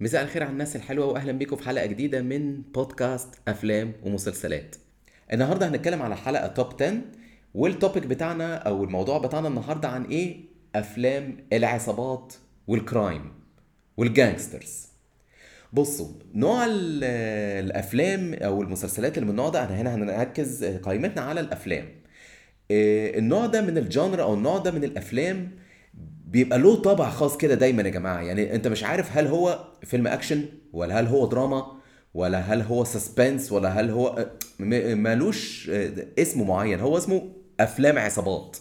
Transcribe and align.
مساء 0.00 0.22
الخير 0.22 0.42
على 0.42 0.52
الناس 0.52 0.76
الحلوة 0.76 1.06
وأهلا 1.06 1.32
بيكم 1.32 1.56
في 1.56 1.62
حلقة 1.64 1.86
جديدة 1.86 2.22
من 2.22 2.62
بودكاست 2.62 3.28
أفلام 3.48 3.92
ومسلسلات. 4.04 4.76
النهاردة 5.32 5.68
هنتكلم 5.68 6.02
على 6.02 6.16
حلقة 6.16 6.46
top 6.46 6.82
10 6.82 7.00
وال 7.54 7.69
topic 7.69 8.06
بتاعنا 8.06 8.54
أو 8.56 8.84
الموضوع 8.84 9.18
بتاعنا 9.18 9.48
النهاردة 9.48 9.88
عن 9.88 10.04
إيه؟ 10.04 10.36
أفلام 10.74 11.36
العصابات 11.52 12.34
وال 12.66 12.85
crime 12.85 13.32
وال 13.96 14.12
gangsters 14.12 14.86
بصوا 15.72 16.08
نوع 16.34 16.64
ال- 16.66 17.04
الأفلام 17.64 18.34
أو 18.34 18.62
المسلسلات 18.62 19.14
اللي 19.18 19.24
من 19.24 19.30
النوع 19.30 19.48
ده 19.48 19.64
أنا 19.64 19.80
هنا 19.80 19.94
هنركز 19.94 20.64
قائمتنا 20.64 21.22
على 21.22 21.40
الأفلام. 21.40 21.84
آه، 22.70 23.18
النوع 23.18 23.46
ده 23.46 23.60
من 23.60 23.78
ال 23.78 23.85
genre 23.85 24.22
أو 24.22 24.34
النوع 24.34 24.58
ده 24.58 24.70
من 24.70 24.84
الأفلام 24.84 25.50
بيبقى 26.28 26.58
له 26.58 26.76
طابع 26.76 27.10
خاص 27.10 27.36
كده 27.36 27.54
دايما 27.54 27.82
يا 27.82 27.88
جماعة. 27.88 28.20
يعني 28.20 28.54
أنت 28.54 28.68
مش 28.68 28.84
عارف 28.84 29.16
هل 29.16 29.26
هو 29.26 29.64
فيلم 29.84 30.06
أكشن 30.06 30.44
ولا 30.72 31.00
هل 31.00 31.06
هو 31.06 31.26
دراما 31.26 31.72
ولا 32.14 32.38
هل 32.40 32.62
هو 32.62 32.84
suspense 32.84 33.52
ولا 33.52 33.68
هل 33.80 33.90
هو 33.90 34.30
مالوش 34.60 35.70
آه، 35.70 35.90
اسم 36.18 36.46
معين. 36.46 36.80
هو 36.80 36.98
اسمه 36.98 37.32
أفلام 37.60 37.98
عصابات. 37.98 38.56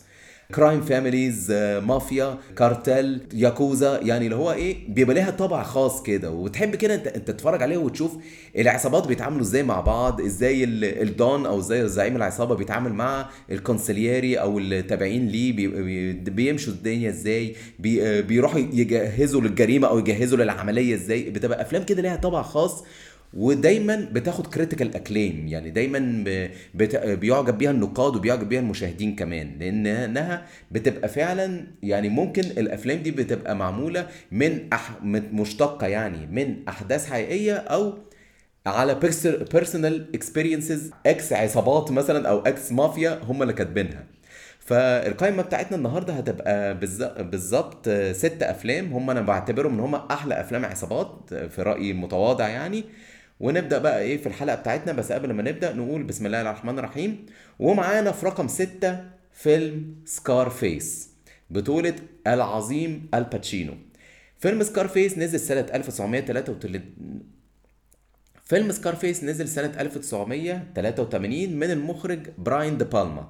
crime 0.55 0.81
families 0.81 1.51
مافيا 1.85 2.37
كارتل 2.57 3.21
ياكوزا 3.33 3.99
يعني 4.03 4.25
اللي 4.25 4.35
هو 4.35 4.51
إيه 4.51 4.75
بيبقى 4.93 5.15
ليها 5.15 5.31
طابع 5.31 5.63
خاص 5.63 6.03
كده. 6.03 6.31
وتحب 6.31 6.75
كده 6.75 6.95
أنت 6.95 7.07
أنت 7.07 7.27
تتفرج 7.27 7.61
عليه 7.61 7.77
وتشوف 7.77 8.11
العصابات 8.57 9.07
بيتعاملوا 9.07 9.41
إزاي 9.41 9.63
مع 9.63 9.79
بعض 9.81 10.21
إزاي 10.21 10.63
ال- 10.63 11.01
ال 11.01 11.12
don 11.12 11.45
أو 11.45 11.59
إزاي 11.59 11.87
زعيم 11.89 12.15
العصابة 12.15 12.55
بيتعامل 12.55 12.93
مع 12.93 13.29
ال 13.51 13.58
consigliere 13.58 14.35
أو 14.35 14.59
التابعين 14.59 15.27
ليه 15.27 15.53
بي 15.55 16.13
بيمشوا 16.13 16.73
الدنيا 16.73 17.09
إزاي 17.09 17.55
بي 17.79 18.03
آه، 18.07 18.21
بيروحوا 18.21 18.59
يجهزوا 18.59 19.41
للجريمة 19.41 19.87
أو 19.87 19.99
يجهزوا 19.99 20.37
للعملية 20.37 20.95
إزاي. 20.95 21.29
بتبقى 21.29 21.61
أفلام 21.61 21.83
كده 21.83 22.01
ليها 22.01 22.15
طابع 22.15 22.41
خاص. 22.41 22.83
ودايما 23.33 24.09
بتاخد 24.11 24.47
critical 24.47 24.95
acclaim 24.95 25.47
يعني 25.47 25.69
دايما. 25.69 26.23
بيعجب 27.03 27.57
بيها 27.57 27.71
النقاد 27.71 28.15
وبيعجب 28.15 28.49
بيها 28.49 28.59
المشاهدين 28.59 29.15
كمان 29.15 29.59
لأنها 29.59 30.45
بتبقى 30.71 31.09
فعلا 31.09 31.67
يعني 31.83 32.09
ممكن 32.09 32.41
الأفلام 32.41 32.99
دي 32.99 33.11
بتبقى 33.11 33.55
معمولة 33.55 34.07
من 34.31 34.73
أح... 34.73 35.03
مشتقة 35.03 35.87
يعني 35.87 36.27
من 36.27 36.67
أحداث 36.69 37.09
حقيقية 37.09 37.53
أو 37.55 37.93
على 38.65 38.99
personal 39.53 40.15
experiences 40.15 40.91
ex 41.05 41.33
عصابات 41.33 41.91
مثلا 41.91 42.29
أو 42.29 42.39
ex 42.39 42.71
مافيا 42.71 43.19
هم 43.23 43.41
اللي 43.41 43.53
كاتبينها 43.53 44.03
فالقائمة 44.59 45.43
بتاعتنا 45.43 45.77
النهارده 45.77 46.13
هتبقى 46.13 46.77
بالظبط 47.23 47.89
ست 48.11 48.43
أفلام 48.43 48.93
هم 48.93 49.09
أنا 49.09 49.21
بعتبرهم 49.21 49.73
إن 49.73 49.79
هم 49.79 49.95
أحلى 49.95 50.41
أفلام 50.41 50.65
عصابات 50.65 51.33
في 51.33 51.61
رأيي 51.61 51.91
المتواضع 51.91 52.47
يعني 52.47 52.83
ونبدأ 53.39 53.77
بقى 53.77 54.01
إيه 54.01 54.17
في 54.17 54.27
الحلقة 54.27 54.55
بتاعتنا. 54.55 54.91
بس 54.93 55.11
قبل 55.11 55.33
ما 55.33 55.43
نبدأ 55.43 55.73
نقول 55.73 56.03
بسم 56.03 56.25
الله 56.25 56.41
الرحمن 56.41 56.79
الرحيم. 56.79 57.25
ومعانا 57.59 58.11
في 58.11 58.25
رقم 58.25 58.47
ستة 58.47 58.99
فيلم 59.33 59.95
سكار 60.05 60.49
فيس 60.49 61.09
بطولة 61.49 61.95
العظيم 62.27 63.09
الباتشينو 63.13 63.73
فيلم 64.39 64.63
سكار 64.63 64.87
فيس 64.87 65.17
نزل 65.17 65.39
سنة 65.39 65.65
1933 65.73 66.81
فيلم 68.43 68.71
سكارفيس 68.71 69.23
نزل 69.23 69.47
سنة 69.47 69.73
1983 69.79 71.55
من 71.55 71.71
المخرج 71.71 72.19
براين 72.37 72.77
دي 72.77 72.83
بالما. 72.83 73.27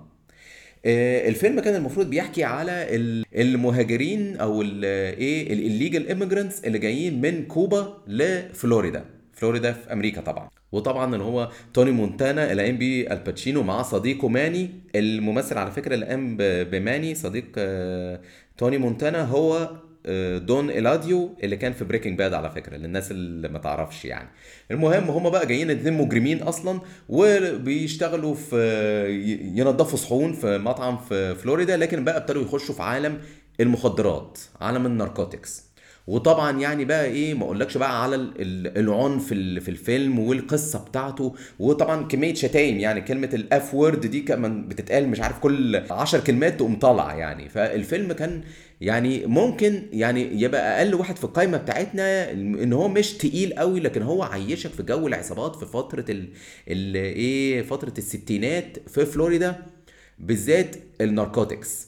آه، 0.86 1.30
الفيلم 1.30 1.60
كان 1.60 1.76
المفروض 1.76 2.10
بيحكي 2.10 2.44
على 2.44 2.96
ال- 2.96 3.26
المهاجرين 3.36 4.38
أو 4.38 4.62
إيه 4.62 5.54
ال 5.54 5.61
illegal 5.61 6.12
اللي 6.66 6.80
جايين 6.80 7.22
من 7.22 7.46
كوبا 7.46 8.04
لفلوريدا. 8.08 9.06
فلوريدا 9.38 9.72
في 9.72 9.94
أمريكا 9.94 10.22
طبعا. 10.22 10.50
وطبعا 10.72 11.14
اللي 11.14 11.24
هو 11.26 11.50
توني 11.74 11.92
مونتانا 11.92 12.52
اللي 12.52 12.66
قام 12.66 12.78
بيه 12.78 13.14
الباتشينو 13.14 13.64
مع 13.64 13.82
صديقه 13.82 14.28
ماني. 14.28 14.70
الممثل 14.96 15.58
على 15.58 15.72
فكرة 15.72 15.94
اللي 15.96 16.06
قام 16.06 16.38
بماني 16.40 17.16
صديق 17.16 17.46
آه، 17.58 18.22
توني 18.58 18.78
مونتانا 18.78 19.24
هو 19.24 19.70
آه، 20.06 20.38
دون 20.38 20.70
إيلاديو 20.70 21.36
اللي 21.44 21.56
كان 21.56 21.74
في 21.74 21.86
بريكنج 21.86 22.18
باد 22.18 22.34
على 22.34 22.50
فكرة 22.50 22.78
للناس 22.78 23.12
اللي 23.12 23.48
ما 23.50 23.60
تعرفش 23.60 24.06
يعني. 24.06 24.30
المهم 24.72 25.10
هم 25.10 25.30
بقى 25.30 25.48
جايين 25.48 25.70
اتنين 25.72 25.94
مجرمين 25.94 26.42
أصلا 26.44 26.80
وبيشتغلوا 27.10 28.34
في 28.36 29.40
ينظفوا 29.56 29.98
صحون 29.98 30.34
في 30.34 30.58
مطعم 30.58 30.98
في 30.98 31.36
فلوريدا 31.36 31.78
لكن 31.78 32.04
بقى 32.04 32.18
ابتدوا 32.18 32.42
يخشوا 32.42 32.76
في 32.76 32.84
عالم 32.84 33.22
المخدرات 33.60 34.40
عالم 34.62 34.86
ال 34.86 34.93
narcotics. 34.93 35.67
وطبعا 36.08 36.60
يعني 36.60 36.86
بقى 36.86 37.06
إيه 37.06 37.34
ما 37.34 37.44
أقولكش 37.44 37.78
بقى 37.78 38.04
على 38.04 38.16
ال- 38.16 38.34
ال- 38.42 38.78
العنف 38.78 39.32
ال- 39.32 39.62
في 39.62 39.70
الفيلم 39.72 40.20
والقصة 40.20 40.84
بتاعته. 40.86 41.36
وطبعا 41.60 42.04
كمية 42.08 42.34
شتايم 42.34 42.80
يعني 42.80 43.02
كلمة 43.02 43.30
ال 43.34 43.54
F 43.54 43.74
word 43.74 44.06
دي 44.08 44.22
كمان 44.22 44.68
بتتقال 44.68 45.10
مش 45.10 45.20
عارف 45.22 45.40
كل 45.40 45.76
عشر 45.92 46.20
كلمات 46.20 46.56
تقوم 46.58 46.76
طالعة 46.80 47.14
يعني. 47.16 47.50
فالفيلم 47.50 48.14
كان 48.14 48.42
يعني 48.82 49.26
ممكن 49.26 49.84
يعني 49.94 50.42
يبقى 50.42 50.78
أقل 50.78 50.96
واحد 50.96 51.16
في 51.18 51.24
القائمه 51.24 51.58
بتاعتنا 51.58 52.32
إن 52.32 52.74
هو 52.74 52.88
مش 52.88 53.14
تقيل 53.14 53.54
قوي 53.54 53.80
لكن 53.80 54.02
هو 54.02 54.24
عيشك 54.24 54.70
في 54.72 54.84
جو 54.84 55.08
العصابات 55.08 55.56
في 55.56 55.66
فترة 55.66 56.06
ال 56.68 56.96
إيه 56.96 57.62
فترة 57.62 57.94
الستينات 57.98 58.78
في 58.90 59.06
فلوريدا 59.06 59.56
بالذات 60.20 60.76
ال 61.02 61.09
narcotics. 61.09 61.88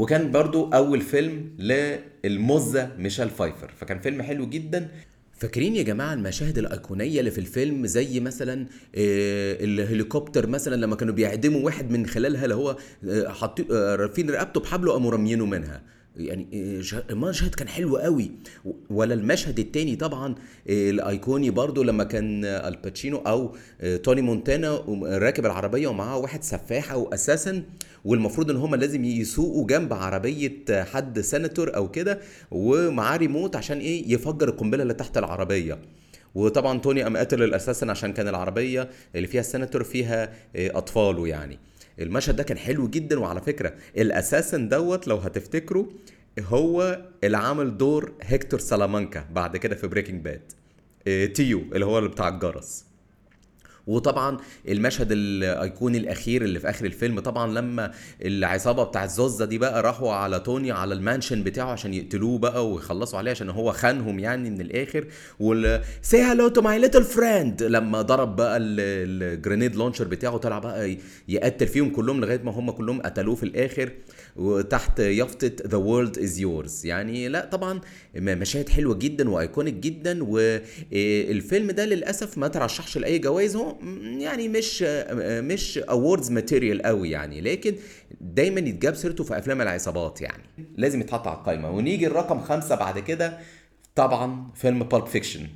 وكان 0.00 0.30
برضو 0.30 0.70
أول 0.70 1.00
فيلم 1.00 1.50
للمزة 1.58 2.90
ميشيل 2.98 3.30
فايفر 3.30 3.72
فكان 3.76 4.00
فيلم 4.00 4.22
حلو 4.22 4.48
جدا. 4.48 4.88
فاكرين 5.32 5.76
يا 5.76 5.82
جماعة 5.82 6.14
المشاهد 6.14 6.58
الأيقونية 6.58 7.20
اللي 7.20 7.30
في 7.30 7.38
الفيلم 7.38 7.86
زي 7.86 8.20
مثلا 8.20 8.66
آه، 8.94 9.64
الهليكوبتر 9.64 10.46
مثلا 10.46 10.76
لما 10.76 10.96
كانوا 10.96 11.14
بيعدموا 11.14 11.60
واحد 11.60 11.90
من 11.90 12.06
خلالها 12.06 12.44
اللي 12.44 12.54
هو 12.54 12.76
آه، 13.08 13.28
حاطين 13.28 13.66
آه، 13.72 13.96
لافين 13.96 14.30
رقبته 14.30 14.60
بحبل 14.60 14.88
وقاموا 14.88 15.10
راميينه 15.10 15.46
منها. 15.46 15.82
يعني 16.16 16.46
آه، 16.54 16.80
شه- 16.82 17.04
المشهد 17.10 17.54
كان 17.54 17.68
حلو 17.68 17.96
قوي. 17.96 18.30
ولا 18.90 19.14
المشهد 19.14 19.58
التاني 19.58 19.96
طبعا 19.96 20.34
آه، 20.68 20.90
الأيقوني 20.90 21.50
برضو 21.50 21.82
لما 21.82 22.04
كان 22.04 22.44
الباتشينو 22.44 23.16
أو 23.18 23.54
آه، 23.80 23.96
توني 23.96 24.20
مونتانا 24.22 24.76
راكب 25.02 25.46
العربية 25.46 25.88
ومعاه 25.88 26.18
واحد 26.18 26.42
سفاح 26.42 26.96
و 26.96 27.03
assassin 27.03 27.62
والمفروض 28.04 28.50
إن 28.50 28.56
هما 28.56 28.76
لازم 28.76 29.04
يسوقوا 29.04 29.66
جنب 29.66 29.92
عربية 29.92 30.64
حد 30.70 31.20
سيناتور 31.20 31.76
أو 31.76 31.90
كده 31.90 32.20
ومعاه 32.50 33.16
ريموت 33.16 33.56
عشان 33.56 33.78
إيه؟ 33.78 34.12
يفجر 34.12 34.48
القنبلة 34.48 34.82
اللي 34.82 34.94
تحت 34.94 35.18
العربية. 35.18 35.78
وطبعا 36.34 36.78
توني 36.78 37.02
قام 37.02 37.16
قتل 37.16 37.42
ال 37.42 37.47
assassin 37.47 37.90
عشان 37.90 38.12
كان 38.12 38.28
العربية 38.28 38.90
اللي 39.14 39.26
فيها 39.26 39.40
السيناتور 39.40 39.84
فيها 39.84 40.32
أطفاله 40.56 41.28
يعني. 41.28 41.58
المشهد 42.00 42.36
ده 42.36 42.42
كان 42.42 42.58
حلو 42.58 42.88
جدا. 42.88 43.18
وعلى 43.20 43.40
فكرة 43.40 43.74
ال 43.96 44.04
assassin 44.04 44.68
دوت 44.68 45.08
لو 45.08 45.16
هتفتكروا 45.16 45.86
هو 46.40 47.04
اللي 47.24 47.36
عمل 47.36 47.78
دور 47.78 48.12
هيكتور 48.22 48.60
سالامانكا 48.60 49.24
بعد 49.32 49.56
كده 49.56 49.74
في 49.76 49.86
بريكنج 49.86 50.24
باد 50.24 50.42
تيو 51.32 51.60
اللي 51.72 51.84
هو 51.84 51.98
اللي 51.98 52.08
بتاع 52.08 52.28
الجرس. 52.28 52.84
وطبعا 53.86 54.36
المشهد 54.68 55.08
الأيقوني 55.10 55.98
الأخير 55.98 56.42
اللي 56.42 56.58
في 56.60 56.70
آخر 56.70 56.84
الفيلم 56.86 57.20
طبعا 57.20 57.52
لما 57.52 57.92
العصابة 58.22 58.84
بتاع 58.84 59.04
الزوزة 59.04 59.44
دي 59.44 59.58
بقى 59.58 59.82
راحوا 59.82 60.12
على 60.12 60.40
توني 60.40 60.70
على 60.70 60.94
ال 60.94 61.00
mansion 61.00 61.42
بتاعه 61.42 61.72
عشان 61.72 61.94
يقتلوه 61.94 62.38
بقى 62.38 62.70
ويخلصوا 62.70 63.18
عليه 63.18 63.30
عشان 63.30 63.50
هو 63.50 63.72
خانهم 63.72 64.18
يعني 64.18 64.50
من 64.50 64.60
الآخر. 64.60 65.04
وال 65.40 65.82
say 66.02 66.20
hello 66.22 66.48
to 66.48 66.60
my 66.60 66.78
little 66.78 67.04
friend 67.04 67.62
لما 67.62 68.02
ضرب 68.02 68.36
بقى 68.36 68.58
ال 68.60 68.75
grenade 68.75 69.76
launcher 69.76 70.04
بتاعه 70.04 70.36
طلع 70.36 70.58
بقى 70.58 70.96
يقتل 71.28 71.66
فيهم 71.66 71.90
كلهم 71.90 72.20
لغاية 72.20 72.42
ما 72.42 72.50
هم 72.52 72.70
كلهم 72.70 73.02
قتلوه 73.02 73.34
في 73.34 73.42
الآخر 73.42 73.92
وتحت 74.36 74.98
يافطة 74.98 75.50
the 75.66 75.76
world 75.76 76.18
is 76.18 76.38
yours 76.38 76.86
يعني 76.86 77.28
لا 77.28 77.44
طبعا 77.44 77.80
مشاهد 78.16 78.68
حلوة 78.68 78.94
جدا 78.94 79.30
و 79.30 79.36
iconic 79.36 79.74
جدا 79.74 80.24
والفيلم 80.24 81.70
ده 81.70 81.84
للأسف 81.84 82.38
ما 82.38 82.48
ترشحش 82.48 82.98
لأي 82.98 83.18
جوائز 83.18 83.56
هو 83.56 83.69
يعني 84.18 84.48
مش 84.48 84.82
مش 85.22 85.78
awards 85.78 86.30
material 86.30 86.82
قوي 86.82 87.10
يعني 87.10 87.40
لكن 87.40 87.74
دايما 88.20 88.60
يتجاب 88.60 88.94
سيرته 88.94 89.24
في 89.24 89.38
أفلام 89.38 89.60
العصابات 89.60 90.20
يعني. 90.20 90.42
لازم 90.76 91.00
يتحط 91.00 91.26
على 91.26 91.36
القائمه 91.38 91.70
ونيجي 91.70 92.06
الرقم 92.06 92.40
خمسة 92.40 92.74
بعد 92.74 92.98
كده 92.98 93.38
طبعا 93.94 94.46
فيلم 94.54 94.78
Pulp 94.78 95.06
Fiction 95.06 95.46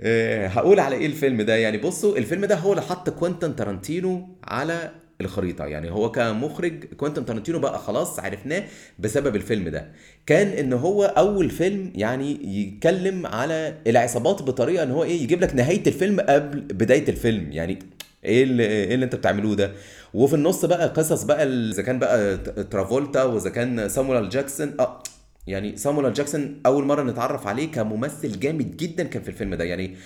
آه، 0.00 0.46
هقول 0.46 0.80
على 0.80 0.96
إيه 0.96 1.06
الفيلم 1.06 1.42
ده؟ 1.42 1.56
يعني 1.56 1.78
بصوا 1.78 2.16
الفيلم 2.18 2.44
ده 2.44 2.54
هو 2.54 2.72
اللي 2.72 2.82
حط 2.82 3.10
كوينتن 3.10 3.56
تارانتينو 3.56 4.28
على 4.44 4.90
الخريطة. 5.20 5.64
يعني 5.64 5.90
هو 5.90 6.10
كمخرج 6.12 6.84
كوينتن 6.84 7.24
تارانتينو 7.24 7.58
بقى 7.58 7.78
خلاص 7.78 8.20
عرفناه 8.20 8.64
بسبب 8.98 9.36
الفيلم 9.36 9.68
ده. 9.68 9.88
كان 10.26 10.46
إن 10.48 10.72
هو 10.72 11.04
أول 11.04 11.50
فيلم 11.50 11.92
يعني 11.94 12.38
يتكلم 12.60 13.26
على 13.26 13.74
العصابات 13.86 14.42
بطريقة 14.42 14.82
إن 14.82 14.90
هو 14.90 15.04
إيه 15.04 15.22
يجيب 15.22 15.40
لك 15.40 15.54
نهاية 15.54 15.86
الفيلم 15.86 16.20
قبل 16.20 16.60
بداية 16.60 17.08
الفيلم. 17.08 17.52
يعني 17.52 17.78
إيه 18.24 18.42
اللي, 18.42 18.66
إيه 18.66 18.94
اللي 18.94 19.04
أنت 19.04 19.14
بتعملوه 19.14 19.54
ده؟ 19.56 19.72
وفي 20.14 20.34
النص 20.34 20.64
بقى 20.64 20.88
قصص 20.88 21.22
بقى 21.22 21.44
إذا 21.44 21.82
كان 21.82 21.98
بقى 21.98 22.36
ترافولتا 22.70 23.22
وإذا 23.24 23.50
كان 23.50 23.88
سامويل 23.88 24.28
جاكسون 24.28 24.74
آه 24.80 25.02
يعني 25.46 25.76
سامويل 25.76 26.12
جاكسون 26.12 26.60
أول 26.66 26.84
مرة 26.84 27.02
نتعرف 27.02 27.46
عليه 27.46 27.70
كممثل 27.72 28.40
جامد 28.40 28.76
جدا 28.76 29.04
كان 29.04 29.22
في 29.22 29.28
الفيلم 29.28 29.54
ده. 29.54 29.64
يعني 29.64 29.96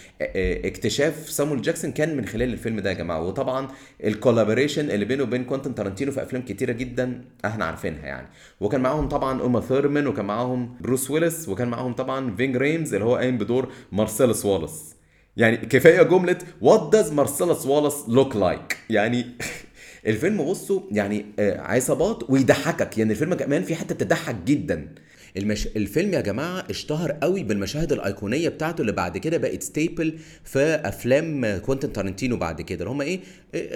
اكتشاف 0.67 1.31
سامويل 1.31 1.63
جاكسون 1.63 1.93
كان 1.93 2.17
من 2.17 2.27
خلال 2.27 2.53
الفيلم 2.53 2.81
ده 2.81 2.91
يا 2.91 2.95
جماعة. 2.95 3.23
وطبعا 3.23 3.69
ال 4.05 4.11
collaboration 4.11 4.91
اللي 4.91 5.05
بينه 5.05 5.23
وبين 5.23 5.45
كوينتن 5.45 5.75
تارانتينو 5.75 6.13
في 6.13 6.23
أفلام 6.23 6.43
كتيرة 6.43 6.73
جدا 6.73 7.25
إحنا 7.45 7.65
عارفينها 7.65 8.07
يعني. 8.07 8.29
وكان 8.61 8.81
معاهم 8.81 9.09
طبعا 9.09 9.41
أوما 9.41 9.61
ثيرمان 9.61 10.07
وكان 10.07 10.25
معاهم 10.25 10.77
بروس 10.81 11.11
ويلس 11.11 11.49
وكان 11.49 11.69
معاهم 11.69 11.93
طبعا 11.93 12.37
فينج 12.37 12.57
ريمز 12.57 12.95
اللي 12.95 13.05
هو 13.05 13.17
قايم 13.17 13.39
بدور 13.39 13.73
مارسيلس 13.93 14.47
والاس. 14.47 14.95
يعني 15.37 15.57
كفاية 15.57 16.03
جملة 16.03 16.39
what 16.61 16.93
does 16.93 17.13
Marsellus 17.13 17.67
Wallace 17.67 18.05
look 18.09 18.37
like 18.37 18.77
يعني 18.91 19.27
الفيلم 20.07 20.45
بصوا 20.51 20.81
يعني 20.91 21.27
عصابات 21.39 22.31
ويضحكك. 22.31 22.99
يعني 22.99 23.13
الفيلم 23.13 23.35
كمان 23.35 23.63
في 23.63 23.75
حتة 23.75 23.95
تضحك 23.95 24.37
جدا. 24.47 24.89
المش... 25.37 25.67
الفيلم 25.67 26.15
يا 26.15 26.21
جماعة 26.21 26.65
اشتهر 26.71 27.13
قوي 27.13 27.43
بالمشاهد 27.43 27.93
الأيقونية 27.93 28.49
بتاعته 28.49 28.81
اللي 28.81 28.93
بعد 28.93 29.19
كده 29.19 29.37
بقت 29.39 29.63
staple 29.63 30.15
في 30.45 30.59
أفلام 30.85 31.57
كوينتن 31.59 31.93
تارنتينو 31.93 32.37
بعد 32.37 32.63
كده 32.63 32.81
اللي 32.81 32.91
هم 32.91 33.01
إيه 33.01 33.21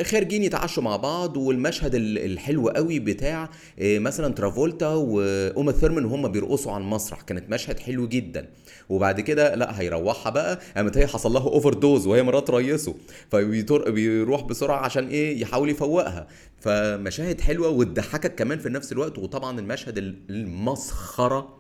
خارجين 0.03 0.43
يتعشوا 0.43 0.83
مع 0.83 0.97
بعض 0.97 1.37
والمشهد 1.37 1.95
الحلو 1.95 2.69
قوي 2.69 2.99
بتاع 2.99 3.51
مثلا 3.81 4.35
ترافولتا 4.35 4.89
واوما 4.89 5.73
ثيرمان 5.73 6.05
وهم 6.05 6.29
بيرقصوا 6.29 6.73
على 6.73 6.85
المسرح 6.85 7.21
كانت 7.21 7.51
مشهد 7.51 7.79
حلو 7.79 8.09
جدا. 8.09 8.47
وبعد 8.89 9.21
كده 9.21 9.55
لا 9.55 9.81
هيروحها 9.81 10.31
بقى 10.31 10.61
قامت 10.77 10.99
هي 10.99 11.07
حصل 11.07 11.33
لها 11.33 11.43
overdose 11.43 12.07
وهي 12.07 12.23
مرات 12.23 12.51
رئيسه 12.51 12.95
فبيروح 13.31 14.43
بسرعة 14.45 14.77
عشان 14.85 15.09
إيه 15.09 15.41
يحاول 15.43 15.71
يفوقها. 15.71 16.27
فمشاهد 16.61 17.41
حلوة 17.41 17.69
وتضحكك 17.69 18.35
كمان 18.35 18.59
في 18.59 18.69
نفس 18.69 18.93
الوقت 18.93 19.19
وطبعا 19.19 19.61
المشهد 19.61 19.99
المسخرة 20.31 21.54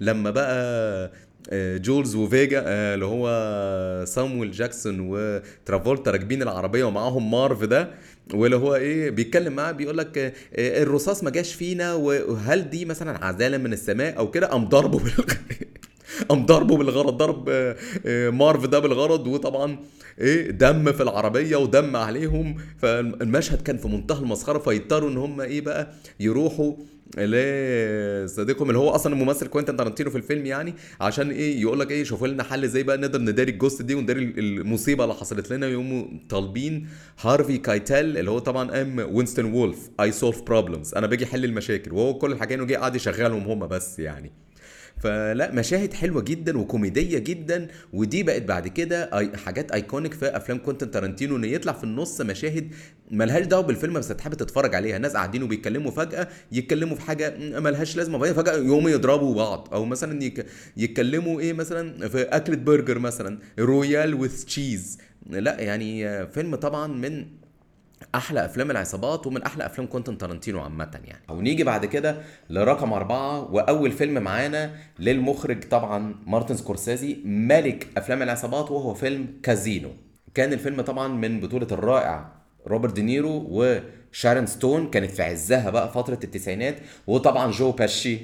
لما 0.00 0.30
بقى 0.30 1.10
جولز 1.78 2.14
وفيجا 2.14 2.62
اللي 2.66 3.04
هو 3.04 4.04
سامويل 4.06 4.50
جاكسون 4.50 4.96
وترافولتا 5.00 6.10
راكبين 6.10 6.42
العربية 6.42 6.84
ومعاهم 6.84 7.30
مارف 7.30 7.64
ده 7.64 7.90
واللي 8.34 8.56
هو 8.56 8.74
إيه 8.74 9.10
بيتكلم 9.10 9.52
معاه 9.52 9.72
بيقول 9.72 9.98
لك 9.98 10.34
الرصاص 10.58 11.24
ما 11.24 11.30
جاش 11.30 11.54
فينا 11.54 11.94
وهل 11.94 12.70
دي 12.70 12.84
مثلا 12.84 13.24
رسالة 13.24 13.58
من 13.58 13.72
السماء 13.72 14.18
أو 14.18 14.30
كده؟ 14.30 14.46
قام 14.46 14.64
ضربه 14.68 14.98
بال... 14.98 15.12
قام 16.28 16.46
ضربه 16.46 16.76
بالغلط 16.76 17.16
ضرب 17.16 17.50
مارف 18.34 18.66
ده 18.66 18.78
بالغرض 18.78 19.26
وطبعا 19.26 19.78
إيه 20.18 20.50
دم 20.50 20.92
في 20.92 21.02
العربية 21.02 21.56
ودم 21.56 21.96
عليهم 21.96 22.56
فالمشهد 22.78 23.62
كان 23.62 23.76
في 23.76 23.88
منتهى 23.88 24.18
المسخرة 24.18 24.58
فيضطروا 24.58 25.10
إن 25.10 25.16
هم 25.16 25.40
إيه 25.40 25.60
بقى 25.60 25.92
يروحوا 26.20 26.74
لصديقهم 27.18 28.68
اللي 28.68 28.78
هو 28.78 28.90
أصلا 28.90 29.12
الممثل 29.12 29.46
كوينتن 29.46 29.76
تارانتينو 29.76 30.10
في 30.10 30.16
الفيلم 30.16 30.46
يعني 30.46 30.74
عشان 31.00 31.30
إيه؟ 31.30 31.60
يقول 31.60 31.80
لك 31.80 31.90
إيه؟ 31.90 32.04
شوفوا 32.04 32.28
لنا 32.28 32.42
حل 32.42 32.64
إزاي 32.64 32.82
بقى 32.82 32.96
نقدر 32.96 33.20
نداري 33.20 33.52
الجثة 33.52 33.82
دي 33.82 33.94
ونداري 33.94 34.34
المصيبة 34.38 35.04
اللي 35.04 35.14
حصلت 35.14 35.52
لنا. 35.52 35.68
يقوموا 35.68 36.04
طالبين 36.28 36.88
هارفي 37.20 37.58
كايتل 37.58 38.18
اللي 38.18 38.30
هو 38.30 38.38
طبعا 38.38 38.70
قام 38.70 38.98
وينستون 38.98 39.44
وولف 39.44 39.90
I 40.00 40.12
solve 40.12 40.42
problems 40.42 40.94
أنا 40.94 41.06
باجي 41.06 41.24
أحل 41.24 41.44
المشاكل. 41.44 41.92
وهو 41.92 42.14
كل 42.14 42.32
الحكاية 42.32 42.56
إنه 42.56 42.64
جه 42.64 42.74
قاعد 42.76 42.96
يشغلهم 42.96 43.42
هم 43.42 43.66
بس 43.66 43.98
يعني. 43.98 44.32
فلا 45.00 45.52
مشاهد 45.52 45.92
حلوة 45.92 46.22
جدا 46.22 46.58
وكوميدية 46.58 47.18
جدا 47.18 47.68
ودي 47.92 48.22
بقت 48.22 48.42
بعد 48.42 48.68
كده 48.68 49.10
حاجات 49.36 49.72
iconic 49.72 50.14
في 50.14 50.36
أفلام 50.36 50.58
كوينتن 50.58 50.90
تارانتينو 50.90 51.36
إن 51.36 51.44
يطلع 51.44 51.72
في 51.72 51.84
النص 51.84 52.20
مشاهد 52.20 52.74
ملهاش 53.10 53.46
دعوة 53.46 53.62
بالفيلم 53.62 53.94
بس 53.94 54.08
تحب 54.08 54.34
تتفرج 54.34 54.74
عليها. 54.74 54.96
الناس 54.96 55.12
قاعدين 55.12 55.42
وبيتكلموا 55.42 55.90
فجأة 55.90 56.28
يتكلموا 56.52 56.96
في 56.96 57.02
حاجة 57.02 57.34
ملهاش 57.38 57.96
لازمة. 57.96 58.32
فجأة 58.32 58.52
يقوموا 58.52 58.90
يضربوا 58.90 59.34
بعض. 59.34 59.68
أو 59.72 59.84
مثلا 59.84 60.30
يتكلموا 60.76 61.40
إيه 61.40 61.52
مثلا؟ 61.52 62.08
في 62.08 62.22
أكلة 62.22 62.56
برجر 62.56 62.98
مثلا 62.98 63.38
royale 63.58 64.14
with 64.14 64.44
cheese 64.44 64.98
لا 65.30 65.60
يعني 65.60 66.26
فيلم 66.26 66.54
طبعا 66.54 66.86
من 66.86 67.26
أحلى 68.14 68.44
أفلام 68.44 68.70
العصابات 68.70 69.26
ومن 69.26 69.42
أحلى 69.42 69.66
أفلام 69.66 69.86
كوينتن 69.86 70.18
تارانتينو 70.18 70.60
عامة 70.60 71.00
يعني. 71.04 71.22
ونيجي 71.28 71.64
بعد 71.64 71.86
كده 71.86 72.22
لرقم 72.50 72.92
أربعة 72.92 73.52
وأول 73.52 73.92
فيلم 73.92 74.22
معانا 74.22 74.74
للمخرج 74.98 75.68
طبعا 75.68 76.14
مارتن 76.26 76.56
سكورسيزي 76.56 77.18
ملك 77.24 77.88
أفلام 77.96 78.22
العصابات 78.22 78.70
وهو 78.70 78.94
فيلم 78.94 79.40
كازينو. 79.42 79.90
كان 80.34 80.52
الفيلم 80.52 80.80
طبعا 80.80 81.08
من 81.08 81.40
بطولة 81.40 81.66
الرائع 81.72 82.39
روبرت 82.66 82.94
دينيرو 82.94 83.46
وشارون 83.50 84.46
ستون 84.46 84.90
كانت 84.90 85.10
في 85.10 85.22
عزها 85.22 85.70
بقى 85.70 85.92
فترة 85.92 86.18
التسعينات 86.24 86.76
وطبعا 87.06 87.50
جو 87.50 87.70
بيشي 87.72 88.18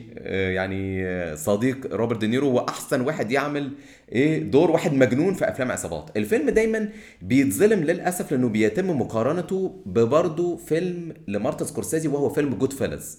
يعني 0.55 1.07
صديق 1.37 1.95
روبرت 1.95 2.21
دينيرو 2.21 2.51
واحسن 2.53 3.01
واحد 3.01 3.31
يعمل 3.33 3.73
إيه 4.13 4.43
دور 4.43 4.71
واحد 4.71 4.93
مجنون 4.95 5.35
في 5.35 5.49
أفلام 5.49 5.73
عصابات. 5.73 6.11
الفيلم 6.17 6.51
دايما 6.51 6.89
بيتظلم 7.23 7.81
للأسف 7.85 8.33
لأنه 8.33 8.49
بيتم 8.49 8.91
مقارنته 9.01 9.83
ببرضه 9.87 10.57
فيلم 10.57 11.15
لمارتن 11.29 11.67
سكورسيزي 11.67 12.09
وهو 12.09 12.29
فيلم 12.29 12.55
Goodfellas 12.55 13.19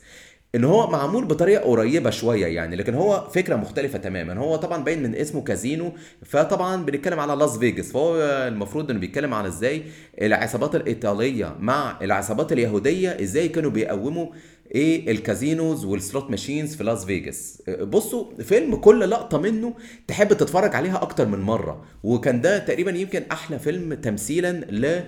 ان 0.57 0.63
هو 0.63 0.87
معمول 0.89 1.25
بطريقة 1.25 1.61
قريبة 1.63 2.09
شوية 2.09 2.45
يعني 2.45 2.75
لكن 2.75 2.93
هو 2.93 3.27
فكرة 3.33 3.55
مختلفة 3.55 3.97
تماما. 3.99 4.33
هو 4.39 4.55
طبعا 4.55 4.83
باين 4.83 5.03
من 5.03 5.15
اسمه 5.15 5.41
كازينو 5.43 5.91
فطبعا 6.25 6.85
بنتكلم 6.85 7.19
على 7.19 7.33
لاس 7.35 7.57
فيجاس. 7.57 7.91
فهو 7.91 8.17
المفروض 8.47 8.89
إنه 8.91 8.99
بيتكلم 8.99 9.33
على 9.33 9.47
إزاي 9.47 9.83
العصابات 10.21 10.75
الإيطالية 10.75 11.55
مع 11.59 11.97
العصابات 12.01 12.51
اليهودية 12.51 13.09
إزاي 13.21 13.47
كانوا 13.47 13.71
بيقوموا 13.71 14.27
إيه 14.75 15.11
الكازينوز 15.11 15.85
وال 15.85 16.00
slot 16.00 16.29
machines 16.31 16.75
في 16.75 16.83
لاس 16.83 17.05
فيجاس. 17.05 17.63
بصوا 17.81 18.25
فيلم 18.43 18.75
كل 18.75 19.09
لقطة 19.09 19.37
منه 19.37 19.73
تحب 20.07 20.33
تتفرج 20.33 20.75
عليها 20.75 21.01
أكتر 21.01 21.27
من 21.27 21.39
مرة 21.39 21.85
وكان 22.03 22.41
ده 22.41 22.57
تقريبا 22.57 22.91
يمكن 22.91 23.23
أحلى 23.31 23.59
فيلم 23.59 23.93
تمثيلا 23.93 24.51
ل 24.51 25.03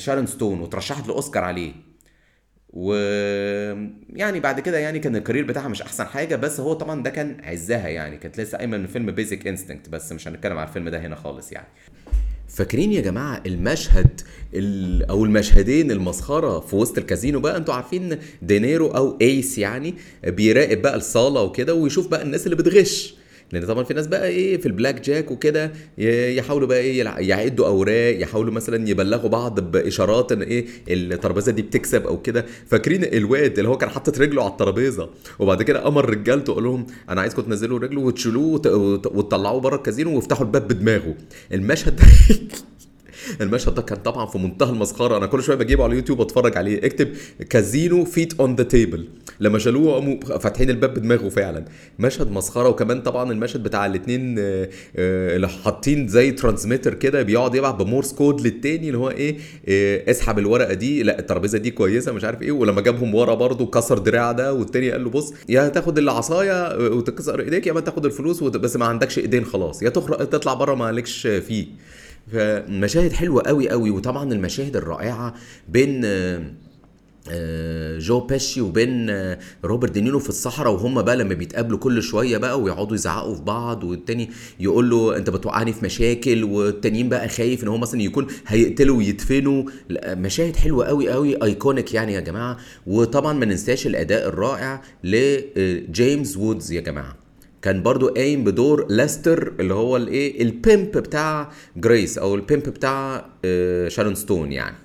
شارون 0.00 0.26
ستون 0.26 0.60
وترشحت 0.60 1.08
لأوسكار 1.08 1.44
عليه. 1.44 1.89
و 2.72 2.92
يعني 4.16 4.40
بعد 4.40 4.60
كده 4.60 4.78
يعني 4.78 4.98
كان 4.98 5.16
ال 5.16 5.20
career 5.20 5.44
بتاعها 5.44 5.68
مش 5.68 5.82
أحسن 5.82 6.04
حاجة 6.04 6.36
بس 6.36 6.60
هو 6.60 6.72
طبعا 6.72 7.02
ده 7.02 7.10
كان 7.10 7.36
عزها 7.44 7.88
يعني 7.88 8.16
كانت 8.16 8.40
لسه 8.40 8.58
قايمة 8.58 8.76
من 8.78 8.86
فيلم 8.86 9.10
Basic 9.10 9.46
Instinct 9.46 9.88
بس 9.88 10.12
مش 10.12 10.28
هنتكلم 10.28 10.58
على 10.58 10.68
الفيلم 10.68 10.88
ده 10.88 11.00
هنا 11.00 11.16
خالص 11.16 11.52
يعني. 11.52 11.66
فاكرين 12.48 12.92
يا 12.92 13.00
جماعة 13.00 13.42
المشهد 13.46 14.20
أو 15.10 15.24
المشهدين 15.24 15.90
المسخرة 15.90 16.60
في 16.60 16.76
وسط 16.76 16.98
الكازينو 16.98 17.40
بقى؟ 17.40 17.56
أنتوا 17.56 17.74
عارفين 17.74 18.18
دينيرو 18.42 18.88
أو 18.88 19.18
إيس 19.20 19.58
يعني 19.58 19.94
بيراقب 20.24 20.82
بقى 20.82 20.96
الصالة 20.96 21.42
وكده 21.42 21.74
ويشوف 21.74 22.08
بقى 22.08 22.22
الناس 22.22 22.44
اللي 22.46 22.56
بتغش. 22.56 23.19
لأن 23.52 23.66
طبعا 23.66 23.84
في 23.84 23.94
ناس 23.94 24.06
بقى 24.06 24.28
إيه 24.28 24.56
في 24.56 24.66
البلاك 24.66 25.00
جاك 25.00 25.30
وكده 25.30 25.72
يحاولوا 26.36 26.68
بقى 26.68 26.78
إيه 26.78 27.04
يعدوا 27.18 27.66
أوراق 27.66 28.20
يحاولوا 28.22 28.52
مثلا 28.52 28.88
يبلغوا 28.88 29.28
بعض 29.28 29.60
بإشارات 29.60 30.32
إن 30.32 30.42
إيه 30.42 30.66
الترابيزة 30.88 31.52
دي 31.52 31.62
بتكسب 31.62 32.06
أو 32.06 32.22
كده. 32.22 32.46
فاكرين 32.66 33.04
الواد 33.04 33.58
اللي 33.58 33.68
هو 33.70 33.76
كان 33.78 33.90
حاطط 33.90 34.18
رجله 34.18 34.42
على 34.42 34.50
الترابيزة 34.52 35.10
وبعد 35.38 35.62
كده 35.62 35.88
أمر 35.88 36.10
رجالته 36.10 36.54
قال 36.54 36.64
لهم 36.64 36.86
أنا 37.10 37.20
عايزكم 37.20 37.42
تنزلوا 37.42 37.78
رجله 37.78 38.00
وتشيلوه 38.00 38.52
وتطلعوه 39.14 39.60
بره 39.60 39.76
الكازينو 39.76 40.14
ويفتحوا 40.14 40.46
الباب 40.46 40.68
بدماغه. 40.68 41.14
المشهد 41.52 41.96
ده 41.96 42.04
المشهد 43.40 43.74
ده 43.74 43.82
كان 43.82 43.98
طبعا 43.98 44.26
في 44.26 44.38
منتهى 44.38 44.70
المسخرة. 44.70 45.16
أنا 45.16 45.26
كل 45.26 45.42
شوية 45.42 45.56
بجيبه 45.56 45.84
على 45.84 45.90
اليوتيوب 45.90 46.20
اتفرج 46.20 46.56
عليه. 46.56 46.86
اكتب 46.86 47.08
casino 47.50 48.04
feet 48.04 48.40
on 48.40 48.54
the 48.54 48.64
table 48.64 49.08
لما 49.40 49.58
شالوه 49.58 49.94
قاموا 49.94 50.38
فاتحين 50.38 50.70
الباب 50.70 50.94
بدماغه 50.94 51.28
فعلا. 51.28 51.64
مشهد 51.98 52.30
مسخرة. 52.30 52.68
وكمان 52.68 53.00
طبعا 53.00 53.32
المشهد 53.32 53.62
بتاع 53.62 53.86
الاثنين 53.86 54.34
اللي 54.96 55.48
حاطين 55.48 56.08
زي 56.08 56.30
transmitter 56.30 56.94
كده 56.94 57.22
بيقعد 57.22 57.54
يبعت 57.54 57.74
ب 57.74 57.80
Morse 57.80 58.12
code 58.12 58.40
للتاني 58.40 58.86
اللي 58.86 58.98
هو 58.98 59.10
إيه, 59.10 59.36
إيه 59.68 60.10
اسحب 60.10 60.38
الورقة 60.38 60.74
دي. 60.74 61.02
لا 61.02 61.18
الترابيزة 61.18 61.58
دي 61.58 61.70
كويسة 61.70 62.12
مش 62.12 62.24
عارف 62.24 62.42
إيه. 62.42 62.52
ولما 62.52 62.80
جابهم 62.80 63.14
ورا 63.14 63.34
برضه 63.34 63.66
كسر 63.66 63.98
دراع 63.98 64.32
ده 64.32 64.54
والتاني 64.54 64.90
قال 64.90 65.04
له 65.04 65.10
بص 65.10 65.34
يا 65.48 65.68
تاخد 65.68 65.98
العصايه 65.98 66.76
وتكسر 66.88 67.40
إيديك 67.40 67.66
يا 67.66 67.72
اما 67.72 67.80
تاخد 67.80 68.04
الفلوس 68.04 68.42
بس 68.42 68.76
ما 68.76 68.84
عندكش 68.86 69.18
إيدين 69.18 69.44
خلاص. 69.44 69.82
يا 69.82 69.88
تخرج 69.88 70.28
تطلع 70.28 70.54
بره 70.54 70.74
ما 70.74 70.92
لكش 70.92 71.26
فيه. 71.26 71.66
فمشاهد 72.32 73.12
حلوة 73.12 73.42
قوي 73.42 73.70
قوي 73.70 73.90
وطبعا 73.90 74.32
المشاهد 74.32 74.76
الرائعة 74.76 75.34
بين 75.68 76.06
جو 77.98 78.20
بيشي 78.20 78.60
وبين 78.60 79.10
روبرت 79.64 79.90
دينيرو 79.92 80.18
في 80.18 80.28
الصحراء 80.28 80.72
وهم 80.72 81.02
بقى 81.02 81.16
لما 81.16 81.34
بيتقابلوا 81.34 81.78
كل 81.78 82.02
شوية 82.02 82.38
بقى 82.38 82.60
ويقعدوا 82.60 82.94
يزعقوا 82.94 83.34
في 83.34 83.42
بعض 83.42 83.84
والتاني 83.84 84.30
يقول 84.60 84.90
له 84.90 85.16
أنت 85.16 85.30
بتوقعني 85.30 85.72
في 85.72 85.84
مشاكل 85.84 86.44
والتانيين 86.44 87.08
بقى 87.08 87.28
خايف 87.28 87.62
إن 87.62 87.68
هو 87.68 87.78
مثلا 87.78 88.02
يكون 88.02 88.26
هيقتله 88.46 88.96
ويدفنه. 88.96 89.64
مشاهد 90.06 90.56
حلوة 90.56 90.86
قوي 90.86 91.08
قوي 91.10 91.42
iconic 91.44 91.94
يعني 91.94 92.12
يا 92.12 92.20
جماعة. 92.20 92.56
وطبعا 92.86 93.32
ما 93.32 93.46
ننساش 93.46 93.86
الأداء 93.86 94.28
الرائع 94.28 94.82
لجيمس 95.04 96.36
وودز 96.36 96.72
يا 96.72 96.80
جماعة. 96.80 97.19
كان 97.62 97.82
برضو 97.82 98.08
قايم 98.08 98.44
بدور 98.44 98.86
لاستر 98.88 99.52
اللي 99.60 99.74
هو 99.74 99.96
الإيه؟ 99.96 100.42
ال 100.42 100.52
pimp 100.52 100.90
بتاع 100.90 101.52
جينجر 101.76 102.18
أو 102.18 102.34
ال 102.34 102.40
pimp 102.40 102.62
بتاع 102.62 103.26
شارون 103.88 104.14
ستون 104.14 104.52
يعني. 104.52 104.76